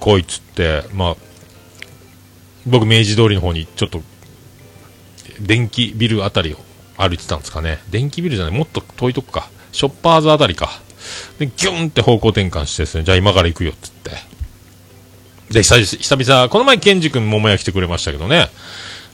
[0.00, 1.16] 来いっつって、まあ、
[2.66, 4.02] 僕、明治通りの方にちょっと、
[5.40, 6.58] 電気ビルあたりを
[7.00, 7.78] 歩いてたんですかね。
[7.90, 9.48] 電気ビルじゃない、もっと遠いとこか。
[9.72, 10.70] ショッパーズあたりか。
[11.38, 14.30] で、ギュンって方向転換してですね、じゃあ今から行くよって言って。
[15.54, 18.50] で、久々、久々、この前、ケンジ君桃屋来てくれましたけどね、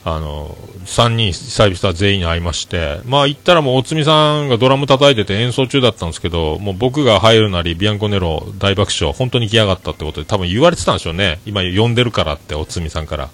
[0.05, 11.41] あの、3人、久々全員に会いまして、まあ行ったらもう、おつみさんがドラム叩いてて演奏中だったんですけど、もう僕が入るなり、ビアンコネロ大爆笑、本当に来やがったってことで、多分言われてたんでしょうね。
[11.45, 13.31] 今呼んでるからって、おつみさんから。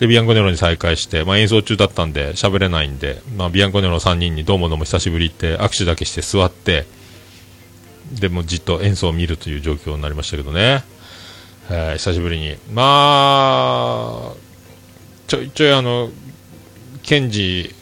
[0.00, 6.86] で、ビアンコネロに再会して、まあ演奏中だったんで、喋れないんで、まあビアンコネロ3人にどうもどうも久しぶりって握手だけして座って、
[8.18, 10.82] でもじっと演奏を見るという状況になりましたけどね。
[11.68, 12.56] えー久しぶりに。
[12.72, 14.34] まあ、
[15.28, 16.08] ちょいちょいあの、
[17.02, 17.74] ケンジ、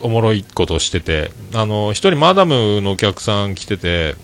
[0.00, 4.14] おもろいことしてて、あの、一人マダムのお客さん来てて、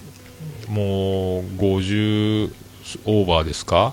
[0.68, 2.52] もう、50
[3.06, 3.92] オーバーですか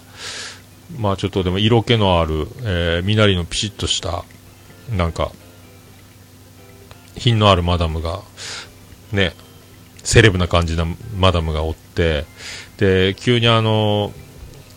[0.98, 4.24] まあちょっとでも色気のある、えー、身なりのピシッとした、
[4.96, 5.32] なんか、
[7.18, 8.22] 品のあるマダムが、
[9.12, 9.34] ね、
[10.04, 12.26] セレブな感じなマダムがおって、
[12.78, 14.12] で、急にあの、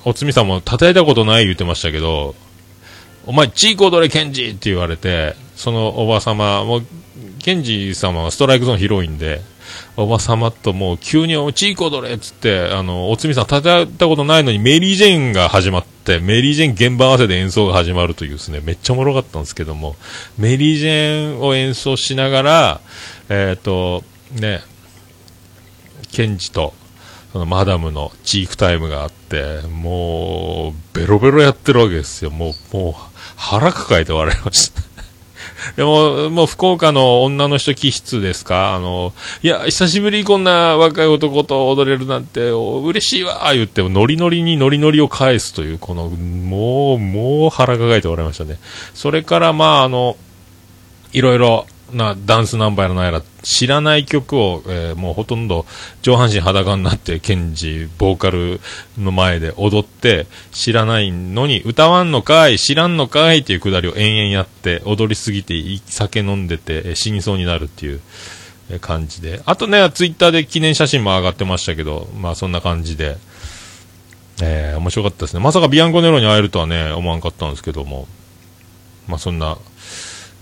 [0.05, 2.35] おつみさんも叩いたことない言ってましたけど、
[3.27, 6.83] お前、チーコ踊れ、ケンジって言われて、そのおばさま、もう、
[7.39, 9.41] ケンジ様はストライクゾーン広いんで、
[9.97, 19.97] おばさまともう急にチーコ踊れっつって、あの、おつみさん叩いたことないのにメリージェーンが始まって、メリージェン現場合わせで演奏が始まるというですね、めっちゃおもろかったんですけども、
[20.39, 22.81] メリージェンを演奏しながら、
[23.29, 24.61] えっ、と、ね、
[26.13, 26.75] ケンジと、
[27.33, 32.31] そのマダムのチークタイムがあって、もう、ベロベロやってるわけですよ。
[32.31, 32.95] もう、もう、
[33.37, 34.94] 腹抱えて笑いました。
[35.77, 38.75] でも、もう福岡の女の人気質ですか？
[38.75, 48.59] あの、いや、久しぶりこんな若い男と踊れるなんて、嬉しいわ言って、ノリノリにノリノリを返すという、この、もう、もう腹抱えておられましたね。
[48.95, 50.17] それから、まあ、あの、
[51.13, 55.67] いろいろなダンスナンバーやらないら知らない曲を、えーもうほとんど
[56.03, 58.61] 上半身裸になってケンジボーカル
[58.99, 65.55] の前で踊って知らないのに歌わんのかい知らんのかいっていうくだりを延々やって踊りすぎて
[65.87, 68.01] 酒飲んでて、死にそうになるっていう
[68.81, 69.43] 感じで。
[69.47, 73.17] あとねツイッターで記念写真も上がってましたけどまあそんな感じで。
[74.43, 75.41] えー面白かったですね。
[75.41, 78.09] まさかビアンコネロに会えるとはね思わんかったんですけども。
[79.07, 79.59] まあそんな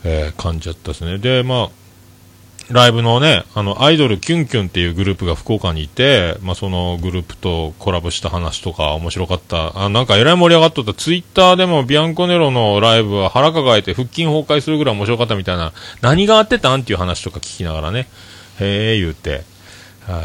[0.04, 1.18] えー感じだったですね。
[1.18, 1.82] で、まあ、
[2.70, 9.84] ライブのね、あの、アイドルキュンキュンっていうグループが福岡にいて、まあ、そのグループとコラボした話とか面白かった。
[9.84, 10.94] あ、なんかえらい盛り上がっとった。
[10.94, 18.08] ツイッターでもビアンコネロのライブは腹抱えて腹筋崩壊するぐらい面白かったみたいな、何があってたんっていう話とか聞きながらね、
[18.60, 19.42] へえ言うて。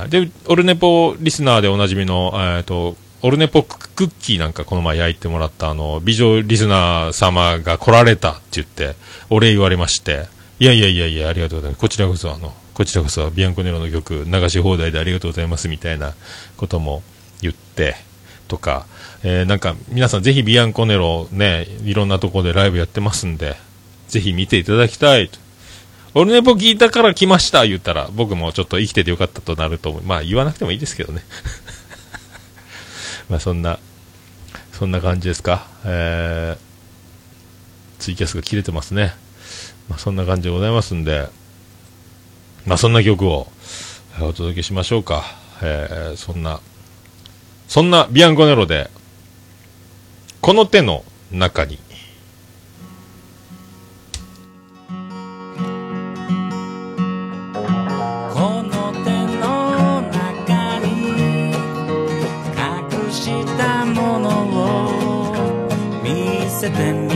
[0.10, 2.96] で、オルネポリスナーでおなじみの、えっ、と、
[3.28, 8.96] オルネポクッキーなんかこの前焼いてもらったあの、美女リスナー様が来られたって言って、
[9.30, 10.28] お礼言われまして、
[10.60, 11.82] いやいやいやいや、ありがとうございます。
[11.82, 16.14] こちらこそあの、こちらこそビアンコネロの曲流し放題でありがとうございますみたいな
[16.56, 17.04] ことも
[17.42, 17.98] 言って、
[18.48, 18.86] とか、
[19.24, 23.58] えーなんか皆さんぜひビアンコネロね、いろんなとこでライブやってますんで、
[24.08, 25.38] ぜひ見ていただきたいと。
[26.14, 30.02] オルネポ聞いたから来ました言ったら、僕もちょっと生きててよかったとなると思う。
[30.04, 31.24] まあ言わなくてもいいですけどね。
[33.30, 33.80] まあそんな、
[34.72, 35.68] そんな感じですか。
[35.86, 39.14] えー、ツイキャスが切れてますね。
[39.90, 41.28] まあそんな感じでございますんで、
[42.66, 43.48] まあそんな曲を
[44.22, 45.24] お届けしましょうか。
[45.62, 46.62] えー、そんな、
[47.68, 48.90] そんなビアンコネロで、
[50.42, 51.80] この手の中に、
[66.70, 67.07] 見せ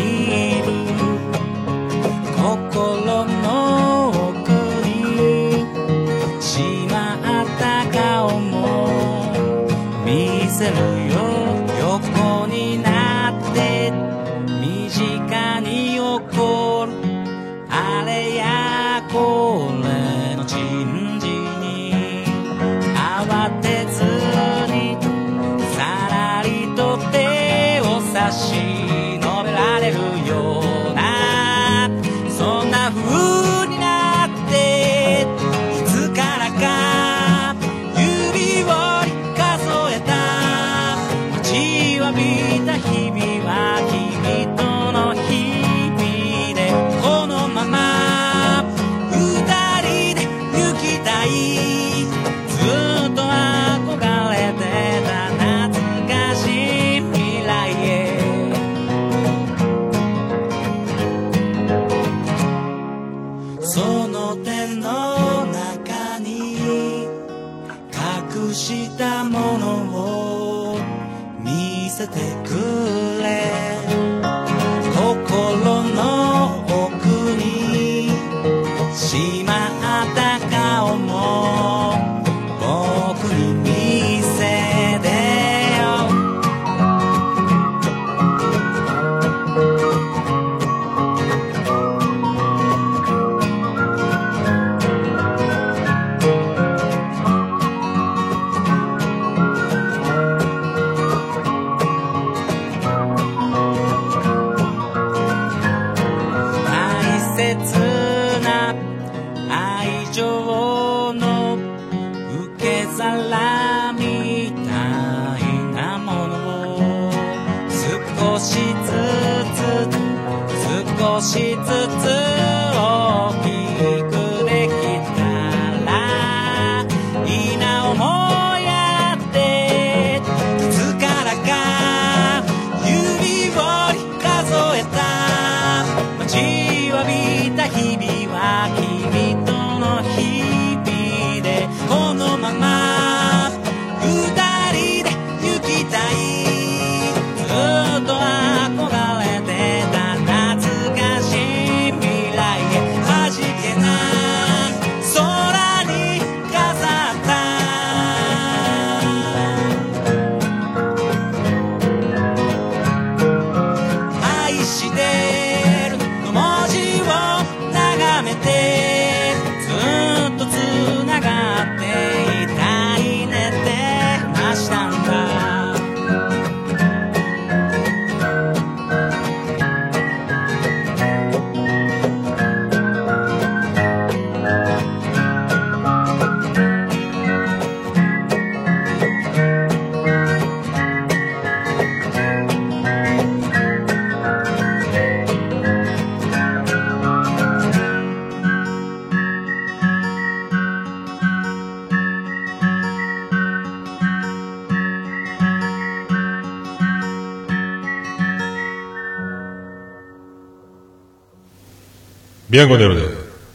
[212.67, 213.03] ネロで、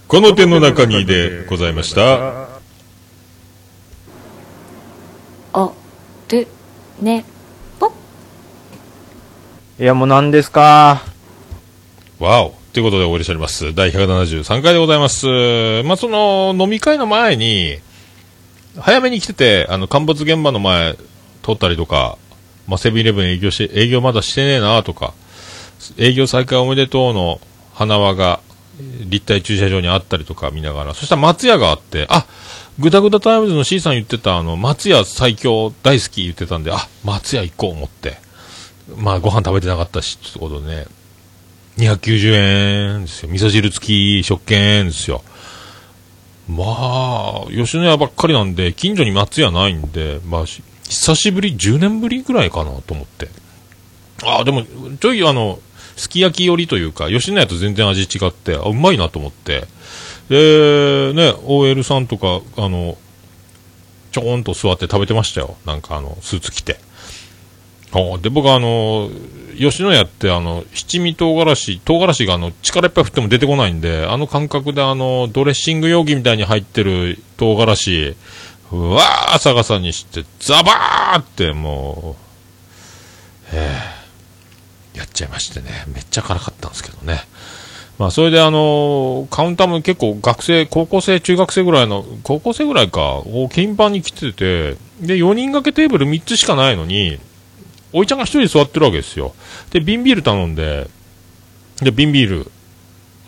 [0.09, 2.47] この手の中にでございました。
[5.53, 5.73] お
[6.29, 6.47] る
[7.01, 7.25] ね
[7.79, 7.93] ぽ
[9.79, 11.03] いや、もう何ですか？
[12.19, 12.55] わお。
[12.73, 13.75] ということでお送りしております。
[13.75, 15.27] 第173回でございます。
[15.85, 17.79] まあ、その、飲み会の前に、
[18.79, 20.95] 早めに来てて、あの、陥没現場の前、
[21.43, 22.19] 通ったりとか、
[22.67, 25.15] まあ、セブンイレブン営業し、営業まだしてねえなとか、
[25.97, 27.41] 営業再開おめでとうの
[27.73, 28.41] 花輪が、
[28.79, 32.27] 立体駐車場にあったりとか見ながら、そしたら松屋があって、あ、
[32.79, 38.19] ぐだぐだタイムズの C さん言ってた、あの、松屋最強大好き言ってたんで、あ、松屋行こう思って。
[38.97, 40.87] まあ、ご飯食べてなかったし、ってことでね、
[41.79, 43.31] 290円ですよ。
[43.31, 45.23] 味噌汁付き食券ですよ。
[46.49, 53.29] まあ、吉野家ばっかりなんで、近所に松屋ないんで、まあ、久しぶり、10年ぶりぐらいかなと思って。
[54.23, 54.65] ああ、でも、
[55.01, 55.59] ちょいあの、
[55.97, 59.67] すき焼き寄りというか、吉野家と全然味違って、あ、うまいなと思って。
[60.29, 62.97] で、ね、OL さんとか、あの、
[64.13, 65.57] ちょーんと座って食べてましたよ。
[65.67, 66.79] なんかあの、スーツ着て。
[68.21, 69.11] で、僕あの、
[69.59, 78.17] 吉野家ってあの、七味唐辛子、唐辛子があの、力いっぱい振っても出てこないんで、あの感覚であの、ドレッシング容器みたいに入ってる唐辛子、
[78.73, 82.17] うわー逆さにして、ザバーっても
[83.53, 83.96] う、ええ
[84.97, 85.85] やっちゃいましてね。
[85.89, 87.21] めっちゃ辛かったんですけどね。
[87.99, 97.19] まあ、それであのカウンターも結構学生、高校生、中学生ぐらいの、高校生ぐらいか、を頻繁に来てて、で、4人掛けテーブル3つしかないのに、
[97.93, 99.35] おいちゃんが1人座ってるわけですよ。
[99.71, 100.89] で、瓶ビール頼んで、
[101.81, 102.51] で、瓶ビール、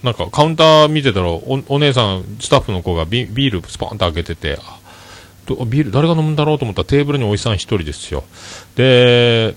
[0.02, 4.58] なんかカウンター見てたらお、お姉さん、スタッフの子がビビールスパーンと開けてて、
[5.66, 8.24] ビール誰が飲むんだろうと思ったらテーブルにおじさん1人ですよ。
[8.76, 9.54] で、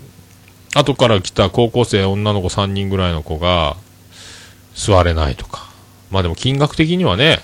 [0.76, 3.76] 後から来た高校生、女の子3人ぐらいの子が、
[4.74, 5.70] 座れないとか。
[6.12, 7.40] まあでも金額的にはね、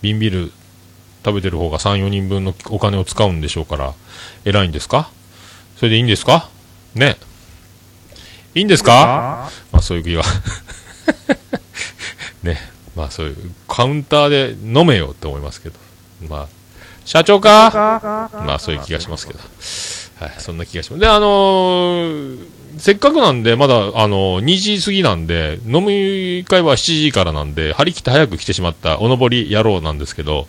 [0.00, 0.52] 瓶ビール
[1.24, 3.94] 食べてる方が3、4人分のお金を使うんでしょうから、
[4.44, 5.10] 偉いんですか？
[5.76, 6.48] それでいいんですか？
[6.94, 7.16] ね。
[8.54, 9.50] いいんですか？
[9.70, 10.22] まあそういう気が。
[12.42, 12.58] ね。
[12.96, 13.36] まあそういう、
[13.68, 15.78] カウンターで飲めよって思いますけど。
[16.28, 16.48] まあ、
[17.04, 18.30] 社長か？
[18.46, 19.40] まあそういう気がしますけど。
[20.20, 21.00] はい、そんな気がします。
[21.00, 22.46] で、あのー
[22.78, 30.46] せっかくなんで、まだ、あの2時過ぎなんで、飲み会は7時からなんで、張り切って早く来てしまったおのぼり野郎なんですけど、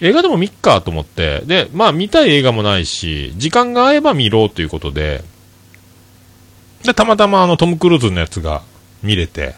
[0.00, 5.22] 映画でも見っかと思って、で、まあ見たい映画もないし、時間が合えば見ろということで、
[6.84, 8.62] で、たまたまあのトム・クルーズのやつが
[9.02, 9.54] 見れて、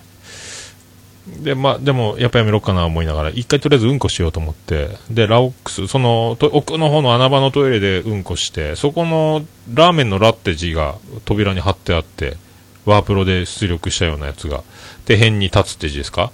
[1.27, 12.37] で、まあ、でも、やっぱやめろかな思いながら、一回とりあえずうんこしようと思って、で、ラオックス、その、と奥の方の穴場のトイレでうんこして、そこのラーメンのラッテ字が扉に貼ってあって、
[12.85, 14.65] ワープロで出力したようなやつが、
[15.05, 16.33] 手辺に立つって字ですか？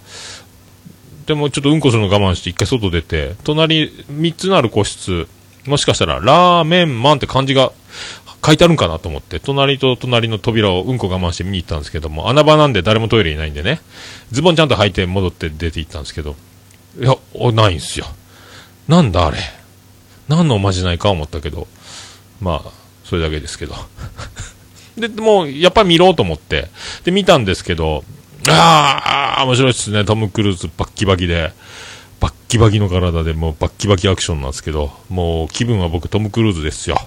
[1.27, 5.27] でもちょっとうんこするの我慢して一回外出て、隣3つのある個室、
[5.67, 7.71] もしかしたらラーメンマンって漢字が
[8.45, 13.81] 書いてあるんかなと思って、隣と隣の扉をうんこ我慢して見に行ったんですけども、穴場なんで誰もトイレいないんでね、
[14.31, 16.35] ズボンちゃんと履いて戻って出て行ったんですけど、
[16.99, 18.05] いや、おないんすよ。
[18.87, 19.37] なんだあれ。
[20.27, 21.67] 何のおまじないか思ったけど、
[22.41, 22.71] まあ、
[23.03, 23.75] それだけですけど。
[24.97, 26.69] で、もう、やっぱり見ろうと思って、
[27.03, 28.03] で、見たんですけど、
[28.47, 30.05] ああ、面白いっすね。
[30.05, 31.51] トム・クルーズバッキバキで、
[32.19, 36.97] バッキバキの体でもうバッキバキアクションなんですけど、もう気分は僕トム・クルーズですよ。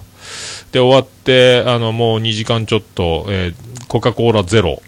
[0.71, 4.81] で、終わって、あの、もう2時間ちょっと、えーコカ・コーラゼロ、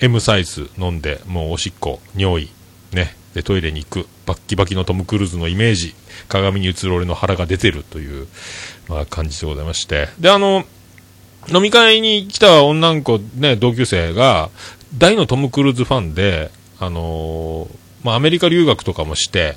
[0.00, 5.96] M サイズ飲んで、もうおしっこ、尿意、ね、で、トイレに行く、バッキバキのトム・クルーズのイメージ、
[6.28, 8.28] 鏡に映る俺の腹が出てるという、
[8.88, 10.08] まあ、感じでございまして。
[10.20, 10.64] で、あの、
[11.52, 14.50] 飲み会に来た女の子、ね、同級生が、
[14.96, 19.56] 大のトム・クルーズファンで、あのーまあ、アメリカ留学とかもして、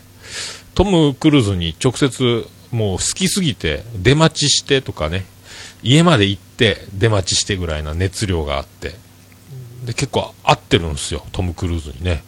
[0.74, 5.26] トム・クルーズに直接、もう好きすぎて、出待ちしてとかね、
[5.84, 8.96] 家まで行って出待ちしてぐらいな熱量があって、
[9.86, 12.24] で、結構合ってるんですよ、トム・クルーズにね。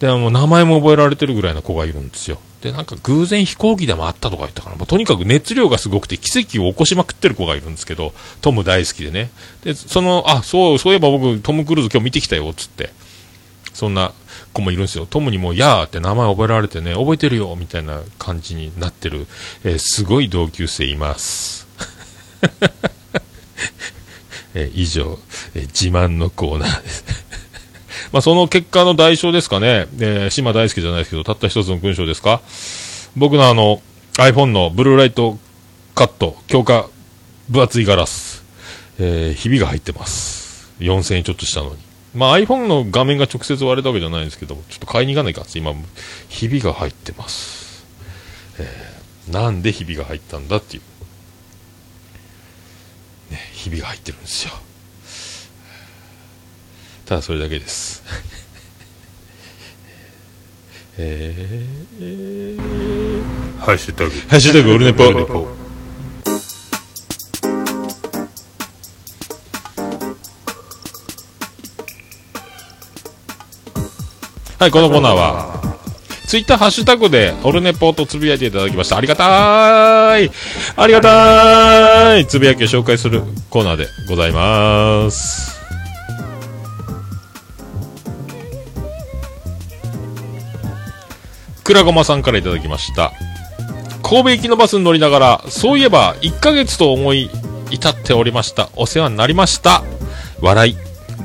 [0.00, 2.38] で、もう名前も覚えられてるぐらいの子がいるんですよ。
[2.62, 4.76] で、なんか偶然飛行機でもあったとか言ったかな。
[4.76, 9.30] もうとにかく熱量がすごくて奇跡を起こしまくってる子がいるんですけど、トム大好きでね。
[9.64, 12.90] で、その、あ、そう、そういえば僕、トム・クルーズ今日見てきたよ、つって。
[13.74, 14.12] そんな
[14.58, 15.06] 子もいるんですよ。
[15.06, 19.26] トムにも、やーって名前覚えられてね、覚えてるよ、みたいな感じになってる、
[19.64, 21.66] えーすごい同級生います。
[24.54, 25.18] えー以上、
[25.54, 27.04] えー自慢のコーナーです。
[28.12, 32.40] まあ、その結果の代償ですかね、えー、島大好きじゃないですけど、たった一つの文章ですか
[33.16, 33.82] 僕のあの、
[34.14, 35.38] iPhone のブルーライト
[35.94, 36.88] カット、強化、
[37.48, 38.44] 分厚いガラス、
[38.98, 40.70] えーひびが入ってます。
[40.80, 41.87] 4000円ちょっとしたのに。
[42.18, 45.72] まあ iPhone の画面が直接割れたわけじゃないんですけど、ちょっと買いに行かないかって今、
[46.28, 47.86] ひびが入ってます。
[48.58, 48.98] えー
[49.30, 50.82] なんでひびが入ったんだっていう。
[53.32, 54.52] ね、ひびが入ってるんですよ。
[57.04, 58.02] ただそれだけです。
[61.00, 64.10] えー、ハッシュタグ。
[64.28, 65.67] ハッシュタグオルネポ。
[74.58, 75.62] はい、このコーナーは、
[76.26, 78.96] ツイッターハッシュタグで、オルネポとつぶやいていただきました。
[78.96, 80.30] ありがたーい
[80.76, 85.56] ありがたーいつぶやきを紹介するコーナーでございます。
[91.62, 93.12] くらごまさんからいただきました。
[94.02, 97.30] 神戸行きのバスに乗りながら、そういえば1ヶ月と思い
[97.70, 98.70] 至っておりました。
[98.74, 99.84] お世話になりました。
[100.40, 100.76] 笑い。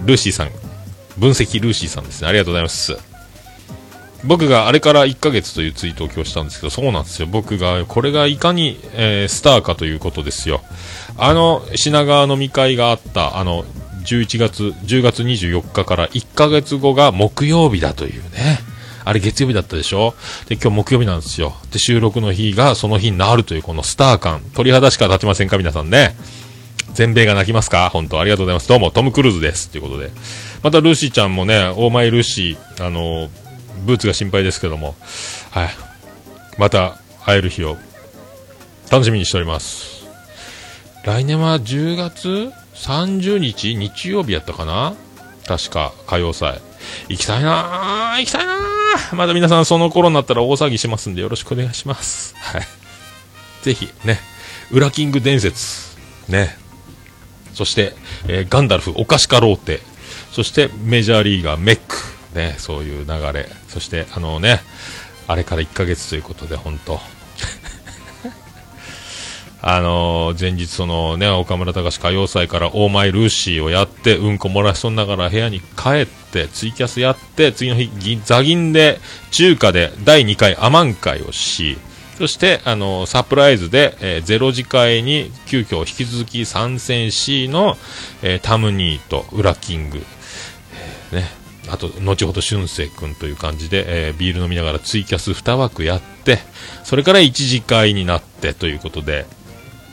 [0.06, 0.52] ルーシーさん。
[1.18, 2.28] 分析ルーシーさんですね。
[2.28, 3.13] ありがとうございます。
[4.26, 7.28] 僕があれから1ヶ月というツイートを今日したんですけど、そうなんですよ。
[7.28, 10.62] 僕が、これがいかに、えースターかということですよ。
[11.18, 13.66] あの、品川飲み会があった、あの、
[14.06, 18.60] 11月、10月24日から1ヶ月後が木曜日だというね。
[19.06, 20.14] あれ月曜日だったでしょ？
[20.48, 21.54] で、今日木曜日なんですよ。
[21.72, 24.42] で、収録の日がその日になるというこのスター感。
[24.56, 25.58] 鳥肌しか立ちませんか？
[25.58, 26.16] 皆さんね。
[26.94, 27.90] 全米が泣きますか？
[27.90, 28.70] 本当ありがとうございます。
[28.70, 29.70] どうも、トム・クルーズです。
[29.70, 30.12] ということで。
[30.62, 33.30] また、ルーシーちゃんもね、オーマイ・ルーシー、あの、
[33.84, 34.96] ブーツが心配ですけども、
[35.52, 35.70] はい。
[36.58, 37.78] また会える日を
[38.92, 40.06] 楽しみにしております。
[41.04, 43.76] 来年は10月？30日？
[43.76, 44.96] 日曜日やったかな？
[45.48, 46.62] 確か、歌謡祭。
[47.10, 48.58] 行きたいな行きたいな
[49.14, 52.36] まだ皆さんその頃になったら大騒ぎしますんでよろしくお願いします。
[52.36, 52.62] はい。
[53.62, 54.20] ぜひ、ね、
[54.72, 55.98] ウラキング伝説、
[56.30, 56.58] ね、
[57.54, 57.94] そして、
[58.28, 59.80] えーガンダルフ、オカシカローテ、
[60.32, 61.96] そしてメジャーリーガー、メック、
[62.36, 64.62] ね、そういう流れ、そして、あのね、
[65.28, 67.00] あれから1ヶ月ということで、本当。
[69.66, 79.00] あの前日そのね、岡村隆史歌謡祭からオーマイルーシーをやって、うんこ漏らしそうながら部屋に帰って、ツイキャスやって、次の日、ぎ座銀で、
[79.32, 81.80] 中華で第2回アマン会をし、
[82.20, 87.78] そして、あのサプライズで、えーゼロ次会に急遽引き続き参戦しの、
[88.22, 90.06] えータムニーとウラキング、
[91.12, 96.40] えーね、あと、後ほど俊生君という感じで、えービール飲みながらツイキャス2枠やって、
[96.84, 99.26] それから1次会になってということで、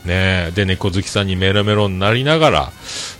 [0.05, 2.71] ねえ、で、猫好きさんにメロメロになりながら、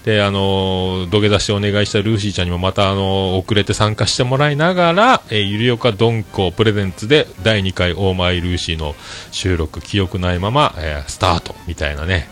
[0.04, 8.95] で、あのー土下座してお願いしたルーシーちゃんにもまた、あのー遅れて参加してもらいながら、えーゆりおかどんこプレゼンツで第2回オーマイルーシーの
[9.32, 12.28] 収録、記憶ないまま、えースタートみたいなね、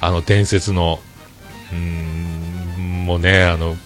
[0.00, 1.00] あの伝説の、
[1.72, 3.76] うーん、もうね、あの、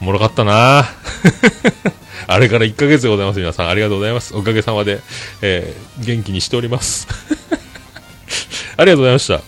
[0.00, 0.84] おもろかったな
[2.28, 3.38] あれから1ヶ月でございます。
[3.38, 4.34] 皆さん、ありがとうございます。
[4.36, 5.00] おかげさまで、
[5.42, 7.06] えー元気にしております。
[8.76, 9.40] ありがとうございました。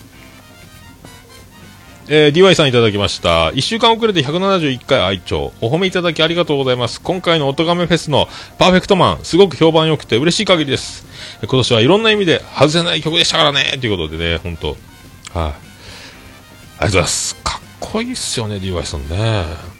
[2.07, 3.49] えー DY さんいただきました。
[3.49, 5.51] 1週間遅れて171回愛聴。
[5.61, 7.01] お褒めいただきありがとうございます。
[7.01, 11.05] 今回のおとがめフェスのパーフェクトマン、すごく評判良くて嬉しい限りです。
[11.41, 13.77] 今年はいろんな意味で外せない曲でしたからね。
[13.79, 14.77] ということでね、本当はい、
[15.35, 17.35] ありがとうございます。
[17.43, 19.78] かっこいいっすよね、DY さんね。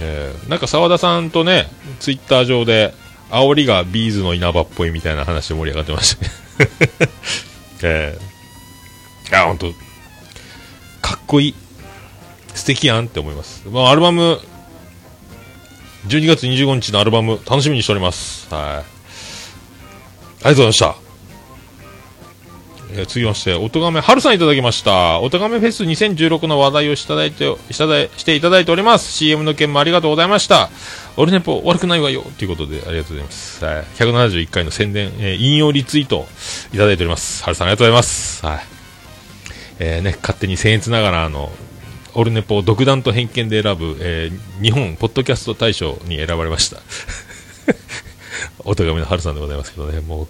[0.00, 1.68] えーなんか澤田さんとね、
[2.00, 2.94] ツイッター上で、
[3.30, 6.30] 煽りがビーズの稲葉っぽいみたいな話で盛り上がってましたね。
[7.82, 9.72] えー、いや、本当
[11.02, 11.54] かっこいい。
[12.54, 13.64] 素敵やんって思います。
[13.68, 14.40] まあ、アルバム、
[16.08, 18.46] 12月25日のアルバム、楽しみにしております。
[18.52, 18.62] はい。
[18.62, 18.84] あり
[20.42, 21.05] がとうございました。
[22.92, 25.20] えー続きまして、おとがめ、はるさんいただきました。
[25.20, 29.12] おとがめフェス2016の話題をいただいて、しただしていただいております。
[29.12, 30.70] CM の件もありがとうございました。
[31.16, 33.64] オルネポ悪くないわよということでありがとうございます。
[33.64, 33.84] はい。
[33.98, 36.26] 171回の宣伝、えー引用リツイート
[36.72, 37.42] いただいております。
[37.42, 38.46] はるさんありがとうございます。
[38.46, 38.60] はい。
[39.78, 41.50] えーね、勝手に僭越ながら、あの、
[42.14, 46.80] オルネポを独断と偏見で選ぶ、えー日本ポッドキャスト大賞に選ばれました。
[48.64, 50.28] お手紙の春さんでございますけどね、もう、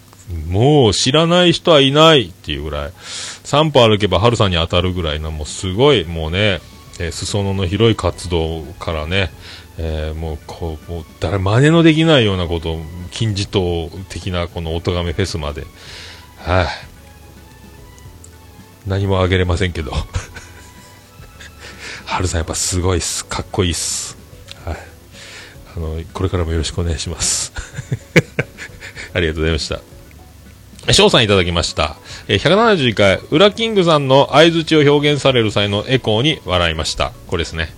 [0.49, 6.61] もう知らない人はいないっていうぐらい、3歩歩けば春さんに当たるぐらいの、もうすごい、もうね、
[6.99, 9.31] えー裾野の広い活動からね、
[9.79, 12.79] えーもうこう、もう誰真似のできないようなこと、
[13.12, 15.64] 金字塔的なこのおとがめフェスまで、
[16.39, 16.66] はい、
[18.87, 19.93] 何もあげれませんけど、
[22.05, 23.24] 春さんやっぱすごいっす。
[23.27, 24.16] かっこいいっす。
[24.64, 24.77] はい。
[25.77, 27.53] あの、これからもよろしくお願いします。
[29.12, 29.95] ありがとうございました。
[30.93, 31.97] 翔さんいただきました。
[32.28, 37.12] え171回、ウラキングさんの相づちを表現される際のエコーに笑いました。
[37.26, 37.72] これですね。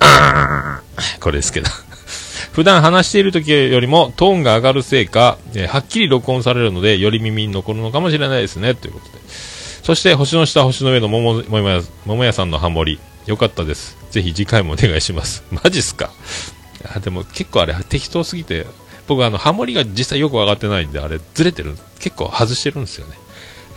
[0.00, 1.68] あーこれですけど。
[2.52, 9.22] 普段話している時よりもトーンが上がるせいか、えーはっきり録音されるので、より耳に残るのかもしれないですね、ということで。
[9.82, 13.96] そして、星の下、星の上の桃桃屋桃屋さんのハモリ、よかったです。
[14.10, 15.44] ぜひ次回もお願いします。
[15.50, 16.10] マジっすか
[16.94, 18.66] あでも結構あれ適当すぎて、
[19.14, 23.14] 僕あの、ハモリが実際よく分かってないんで、あれずれてる、結構外してるんですよね。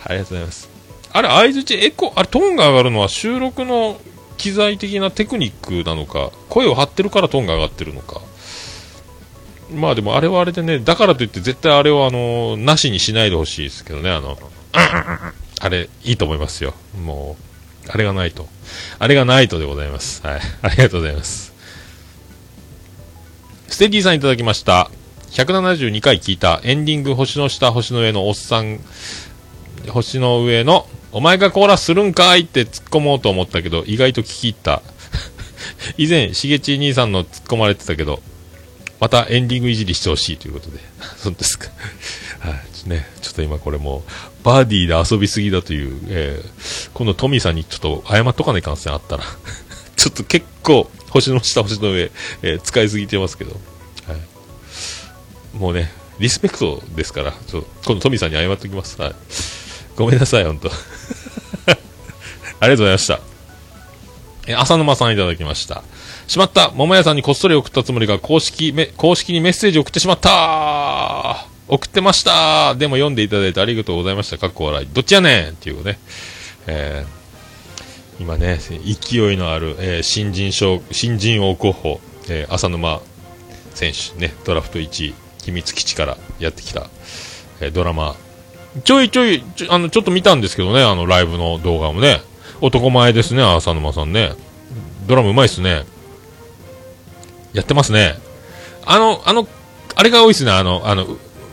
[0.04, 0.68] ありがとうございます。
[1.12, 4.00] あれ、相づち、エコ、あれ、トーンが上がるのは収録の
[4.36, 8.20] 機材的なテクニックなのか、声を張ってるからトーンが上がってるのか。
[9.74, 14.38] まあでもあれはあれでね、だからといって絶対あれをあの、なしにしないでほしいですけどね、あの、
[15.60, 16.74] あれ、いいと思いますよ。
[17.02, 17.36] も
[17.86, 18.48] う、あれがないと。
[18.98, 20.22] あれがないとでございます。
[20.26, 20.40] はい。
[20.62, 21.52] ありがとうございます。
[23.68, 24.90] ステディさんいただきました。
[25.36, 28.80] 172回聞いたエンディング星の下星の上のおっさん、
[29.90, 34.82] 星の上のお前がコーラするんかいって突っ込もうと思ったけど、意外と聞き入った。
[35.98, 38.22] 以前、しげち兄さんの突っ込まれてたけど、
[38.98, 40.78] またエンディングいじりしてほしいということで。
[41.22, 41.68] そうですか。
[42.40, 42.54] はい。
[42.72, 44.10] ちょっとね、ちょっと今これもう、
[44.42, 49.24] バーディーで遊びすぎだという、えー、今度トミーさんにちょっと謝っとかないかんせんあったら。
[49.96, 52.10] ちょっと結構、星の下、星の上、
[52.40, 53.60] えー使いすぎてますけど。
[55.58, 59.00] もうね、リスペクトですから、ちょ今度トミーさんに謝っときます。
[59.00, 59.14] はい。
[59.96, 60.70] ごめんなさい、本当
[61.68, 61.74] あり
[62.60, 63.20] がとうございました。
[64.46, 65.82] え、浅沼さんいただきました。
[66.26, 74.38] しまった桃屋さんにこっそり送ったつもりが公式め、公式にメッセージ送ってしまった送ってましたでも読んでいただいてありがとうございました。
[74.38, 74.88] かっこ笑い。
[74.92, 75.98] どっちやねんっていうね。
[76.66, 83.00] えー、今ね、勢いのある、えー新人賞、新人王候補、えー浅沼
[83.74, 85.14] 選手、ね、ドラフト1位、
[85.46, 86.88] 秘密基地からやってきた、
[87.60, 88.16] えードラマ、
[88.84, 92.20] ちょいちょいちょ、あの、ちょっと見たんですけどね、あの、ライブの動画もね。
[92.60, 94.32] 男前ですね、浅沼さんね。
[95.06, 95.84] ドラムうまいっすね。
[97.52, 98.18] やってますね。
[98.84, 99.46] あの、あの、
[99.94, 101.06] あれが多いっすね、あの、あの、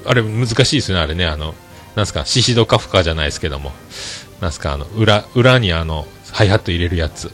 [0.06, 1.54] あれ難しいですね、あれね、あの、
[1.96, 3.72] なんすか、シシドカフカじゃないですけども。
[4.42, 7.32] なんすか、あの、裏、裏にあの、ハイハット入れるやつ。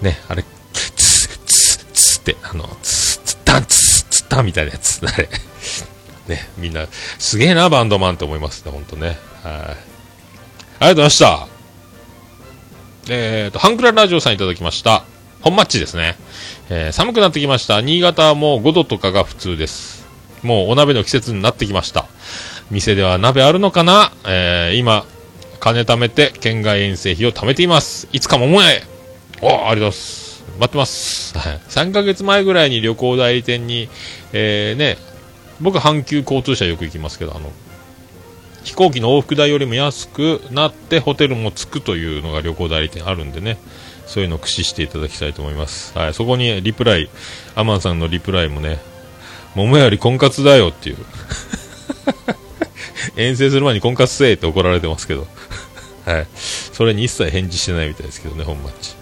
[0.00, 5.00] ね、あれ、ツツツツって、あの、ツツタンツツタンみたいなやつ。
[5.06, 5.28] あれ。
[6.30, 6.86] ね、みんな、
[7.18, 9.18] すげえな、バンドマンって思いますね、ほんとね。
[9.42, 9.52] はい。
[9.52, 11.48] ありがとうございました。
[13.10, 15.04] えーと、ハンクララジオさんいただきました。
[15.42, 16.16] 本マッチですね。
[16.68, 17.80] えー寒くなってきました。
[17.80, 20.06] 新潟はもう5度とかが普通です。
[20.42, 22.06] もうお鍋の季節になってきました。
[22.70, 24.12] 店では鍋あるのかな？
[24.26, 25.04] えー今、
[25.58, 28.06] 金貯めて県外遠征費を貯めています。
[28.12, 28.82] いつか桃屋へ
[29.42, 30.44] おありがとうございます。
[30.58, 31.34] 待ってます。
[31.34, 33.88] 3ヶ月前ぐらいに旅行代理店に、
[34.32, 34.98] えーね、
[35.60, 37.50] 僕阪急交通車よく行きますけど、あの、
[38.62, 43.58] 飛行機の往復代よりも安くなってホテルも着くというのが旅行代理店あるんでね、
[44.06, 45.96] そういうのを駆使していただきたいと思います。
[45.96, 47.08] はい、そこにリプライ、
[47.54, 48.78] アマンさんのリプライもね、
[49.54, 50.96] 桃より婚活だよっていう。
[53.16, 55.26] 遠征する前に婚活せえって怒られてますけど。
[56.04, 56.26] はい。
[56.34, 58.94] それに一切返事してないみたいですけどね、本マッチ。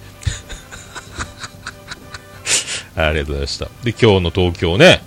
[2.96, 3.66] はいありがとうございました。
[3.84, 5.02] で、今日の東京ね、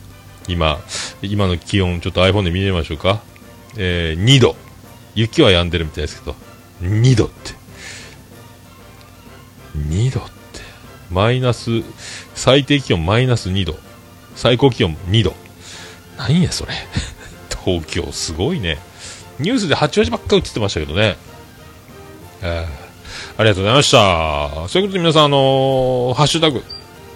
[0.48, 0.80] 今、
[1.22, 3.22] 今の気温、ちょっと iPhone で見てみましょうか。
[3.78, 4.56] えー、2度。
[5.16, 6.36] 雪は止んでるみたいですけど、
[6.82, 7.54] 2度って。
[9.78, 10.32] 2度って。
[11.10, 11.70] マイナス、
[12.34, 13.78] 最低気温マイナス2度。
[14.36, 15.34] 最高気温2度。
[16.18, 16.74] 何やそれ。
[17.64, 18.80] 東京すごいね。
[19.40, 21.18] ニュースで八王子ばっか映ってましたけどね。
[22.42, 22.82] えー
[23.38, 24.68] ありがとうございました。
[24.70, 26.64] そういうことで皆さん、あのーハッシュタグ、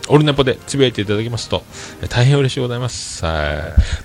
[0.08, 1.64] オルネポでつぶやいていただきますと、
[2.10, 3.24] 大変嬉しいございます。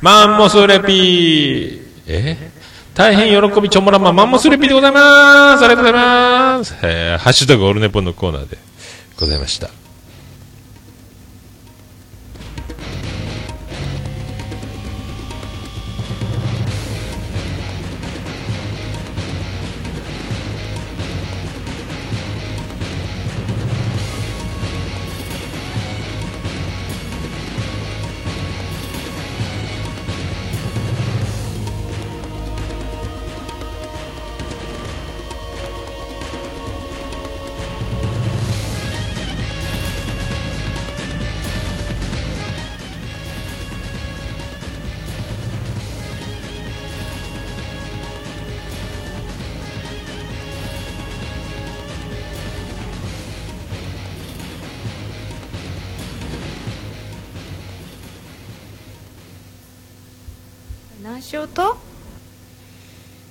[0.01, 1.83] マンモスレピー。
[2.07, 2.51] え？
[2.95, 5.65] 大変喜びちょもらま、マンモスレピーでございます。
[5.65, 6.75] ありがとうございます。
[6.83, 8.59] えーハッシュタグオルネポのコーナーで
[9.19, 9.80] ございました。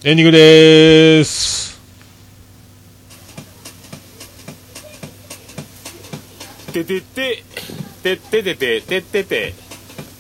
[0.02, 1.78] エンディングでーす。
[6.72, 7.44] ててて
[8.02, 9.58] てっててててってててっ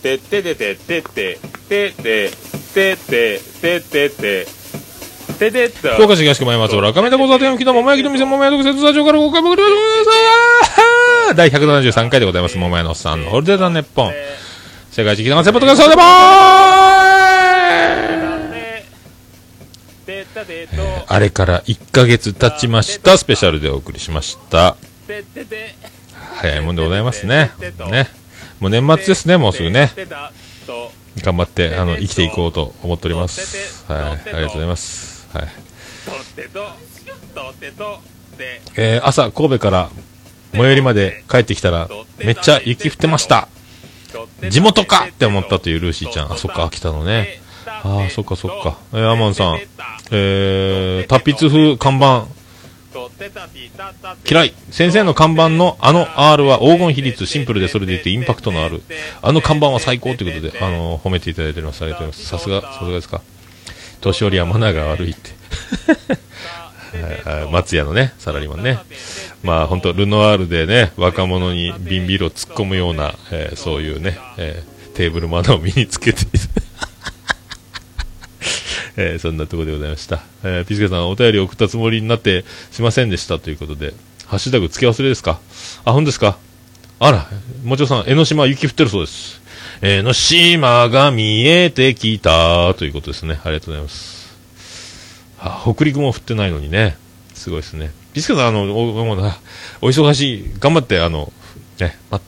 [0.04, 2.32] ててててっててて
[2.74, 4.48] ててててて
[5.40, 9.66] ててっと福岡市東区前松原亀田交差点沖の桃焼きの店桃屋特設スタジオからご回復くだ
[11.30, 12.58] さい第173回でございます。
[12.58, 14.14] 桃屋のおっさんのホルデーダンネッポン。
[14.92, 16.69] 世界一聞き流せポッドキャストでもて
[20.24, 20.74] ったてと
[21.08, 23.18] あれから1ヶ月経ちました。
[23.18, 24.76] スペシャルでお送りしました。
[26.36, 27.52] 早いもんでございますね。
[27.92, 28.08] ね。
[28.60, 29.92] もう年末ですねもうすぐね。
[31.24, 33.86] 頑張ってあの生きていこうと思っております。
[33.92, 34.02] はい。
[34.02, 35.28] ありがとうございます。
[35.34, 35.48] はい。
[38.76, 39.90] えー朝神戸から
[40.54, 43.48] 最寄りまで帰ってきたらめっちゃ雪降ってました。
[44.50, 46.32] 地元かって思ったというルーシーちゃん。
[46.32, 47.42] あそっか秋田のね。
[47.84, 48.78] ああそっかそっか。
[48.94, 49.60] えーアマンさん。
[50.12, 52.28] えー達筆風看板。
[54.30, 54.54] 嫌い。
[54.72, 58.82] 先生の看板のあの R は黄金比率シンプルでそれでいてインパクトのある。
[59.22, 61.82] あの看板は最高ということであの褒めていただいております。
[61.84, 62.30] ありがとうございます。
[62.30, 63.22] さすがさすがですか。
[64.02, 65.32] 年寄りはマナーが悪いって。
[67.30, 67.52] はいはい。
[67.52, 68.80] 松屋のねサラリーマンね。
[69.44, 76.26] まあ本当ルノワールでね若者に瓶ビールを突っ込むような、えーそういうね、えーテーブルマナーを身につけて
[79.02, 80.22] えーそんなところでございました。
[80.44, 83.94] えーピスケさん、お便り送ったつもりになってしませんでしたということで、
[84.26, 85.40] ハッシュタグ付け忘れですか？
[85.86, 86.38] あ、ほんですか？
[87.00, 87.30] あら、
[87.64, 89.42] もちろさん、江ノ島雪降ってるそうです。
[89.82, 93.40] 江ノ島が見えてきたということですね。
[93.46, 94.38] ありがとうございます。
[95.40, 96.98] あ、北陸も降ってないのにね。
[97.34, 97.92] すごいですね。
[98.12, 101.32] ピスケさん、あの、おお忙しい、頑張って、あの、
[101.80, 102.20] ね、ま、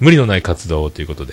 [0.00, 1.32] 無理のない活動ということで、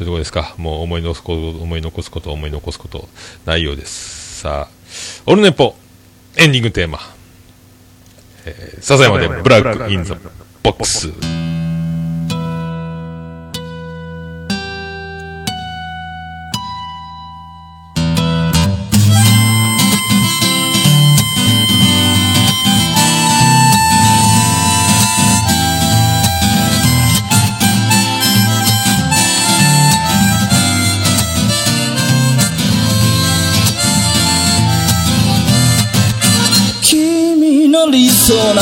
[0.00, 0.54] そういうとこですか。
[0.56, 3.06] もう思い残すこと、思い残すこと、思い残すこと、
[3.44, 4.40] ないようです。
[4.40, 4.68] さあ、
[5.26, 5.76] オルネポ、
[6.38, 7.00] エンディングテーマ。
[8.46, 10.16] えー、笹山で Black in the
[10.62, 11.39] Box。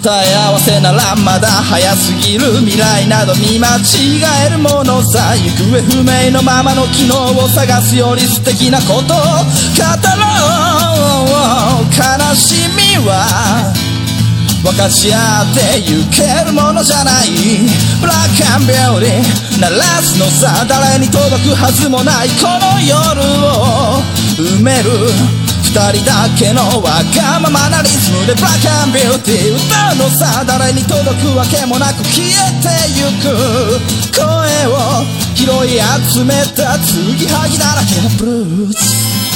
[0.00, 9.16] 答え合わせならまだ早すぎる未来など見間違えるものさ行方不明のままの昨日を探すより素敵なことを語
[10.20, 10.28] ろ
[11.80, 13.72] う悲しみは
[14.62, 17.32] 分かち合ってゆけるものじゃない
[17.98, 24.04] ブラックアンビューティー鳴らすのさ誰に届くはずもないこの夜を
[24.36, 25.45] 埋める
[25.76, 32.32] 人だけのわがままなリズムでブラックビューティー歌うのさ誰に届くわけもなく消え
[32.64, 33.28] てゆく
[34.16, 34.24] 声
[34.72, 35.04] を
[35.34, 35.76] 拾い
[36.10, 39.35] 集めたつぎはぎだらけのブルース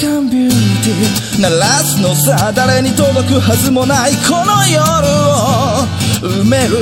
[0.00, 4.80] ブラックアンビューティー鳴らすのさ誰に届くはずもないこの夜
[5.28, 5.84] を。
[6.24, 6.76] 埋める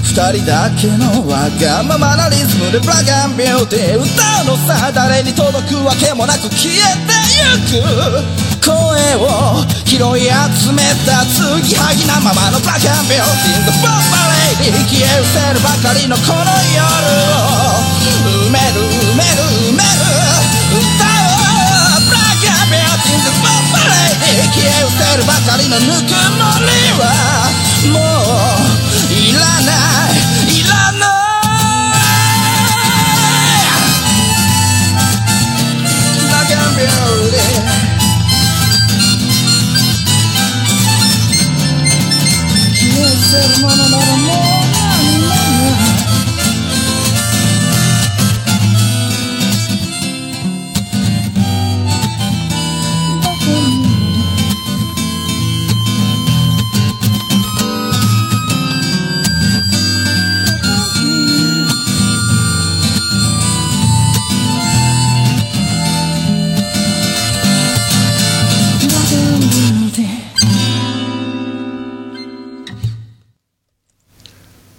[0.00, 4.08] 二人だけのわがままなリズムでブラックアンビューティー歌
[4.48, 8.64] うのさ誰に届くわけもなく消えてゆく。
[8.64, 8.72] 声
[9.20, 14.00] を拾い集めた継ぎはぎなままのブラックアンビューティー The Bomb
[14.64, 16.40] Lady 消え失せるばかりのこの
[16.72, 16.88] 夜
[17.36, 17.84] を
[18.48, 18.80] 埋める
[19.12, 19.44] 埋める
[19.76, 20.00] 埋める
[20.72, 21.05] 歌
[23.06, 26.66] クアンビューティー The Bomb Lady 消え失せるばかりのぬくもり
[26.98, 27.04] は
[27.92, 29.70] もういらな
[30.10, 31.06] いいらない
[36.18, 36.90] ブラックアンビュー
[37.30, 37.66] ティー
[42.74, 44.35] 消え失せるものならも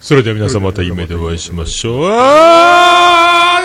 [0.08, 2.06] それでは皆さんまた夢でお会いしましょう。
[2.06, 3.60] あ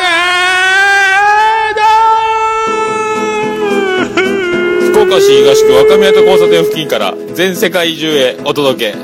[4.91, 8.99] 福岡市東区若宮と交差点付近から全世界中へお届け。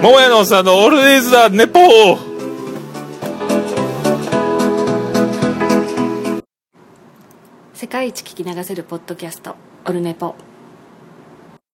[0.00, 2.30] 桃屋のおっさんのオールディーズ・ザ・ネポー。
[7.74, 9.54] 世界一聞き流せるポッドキャスト
[9.84, 10.34] オルネポ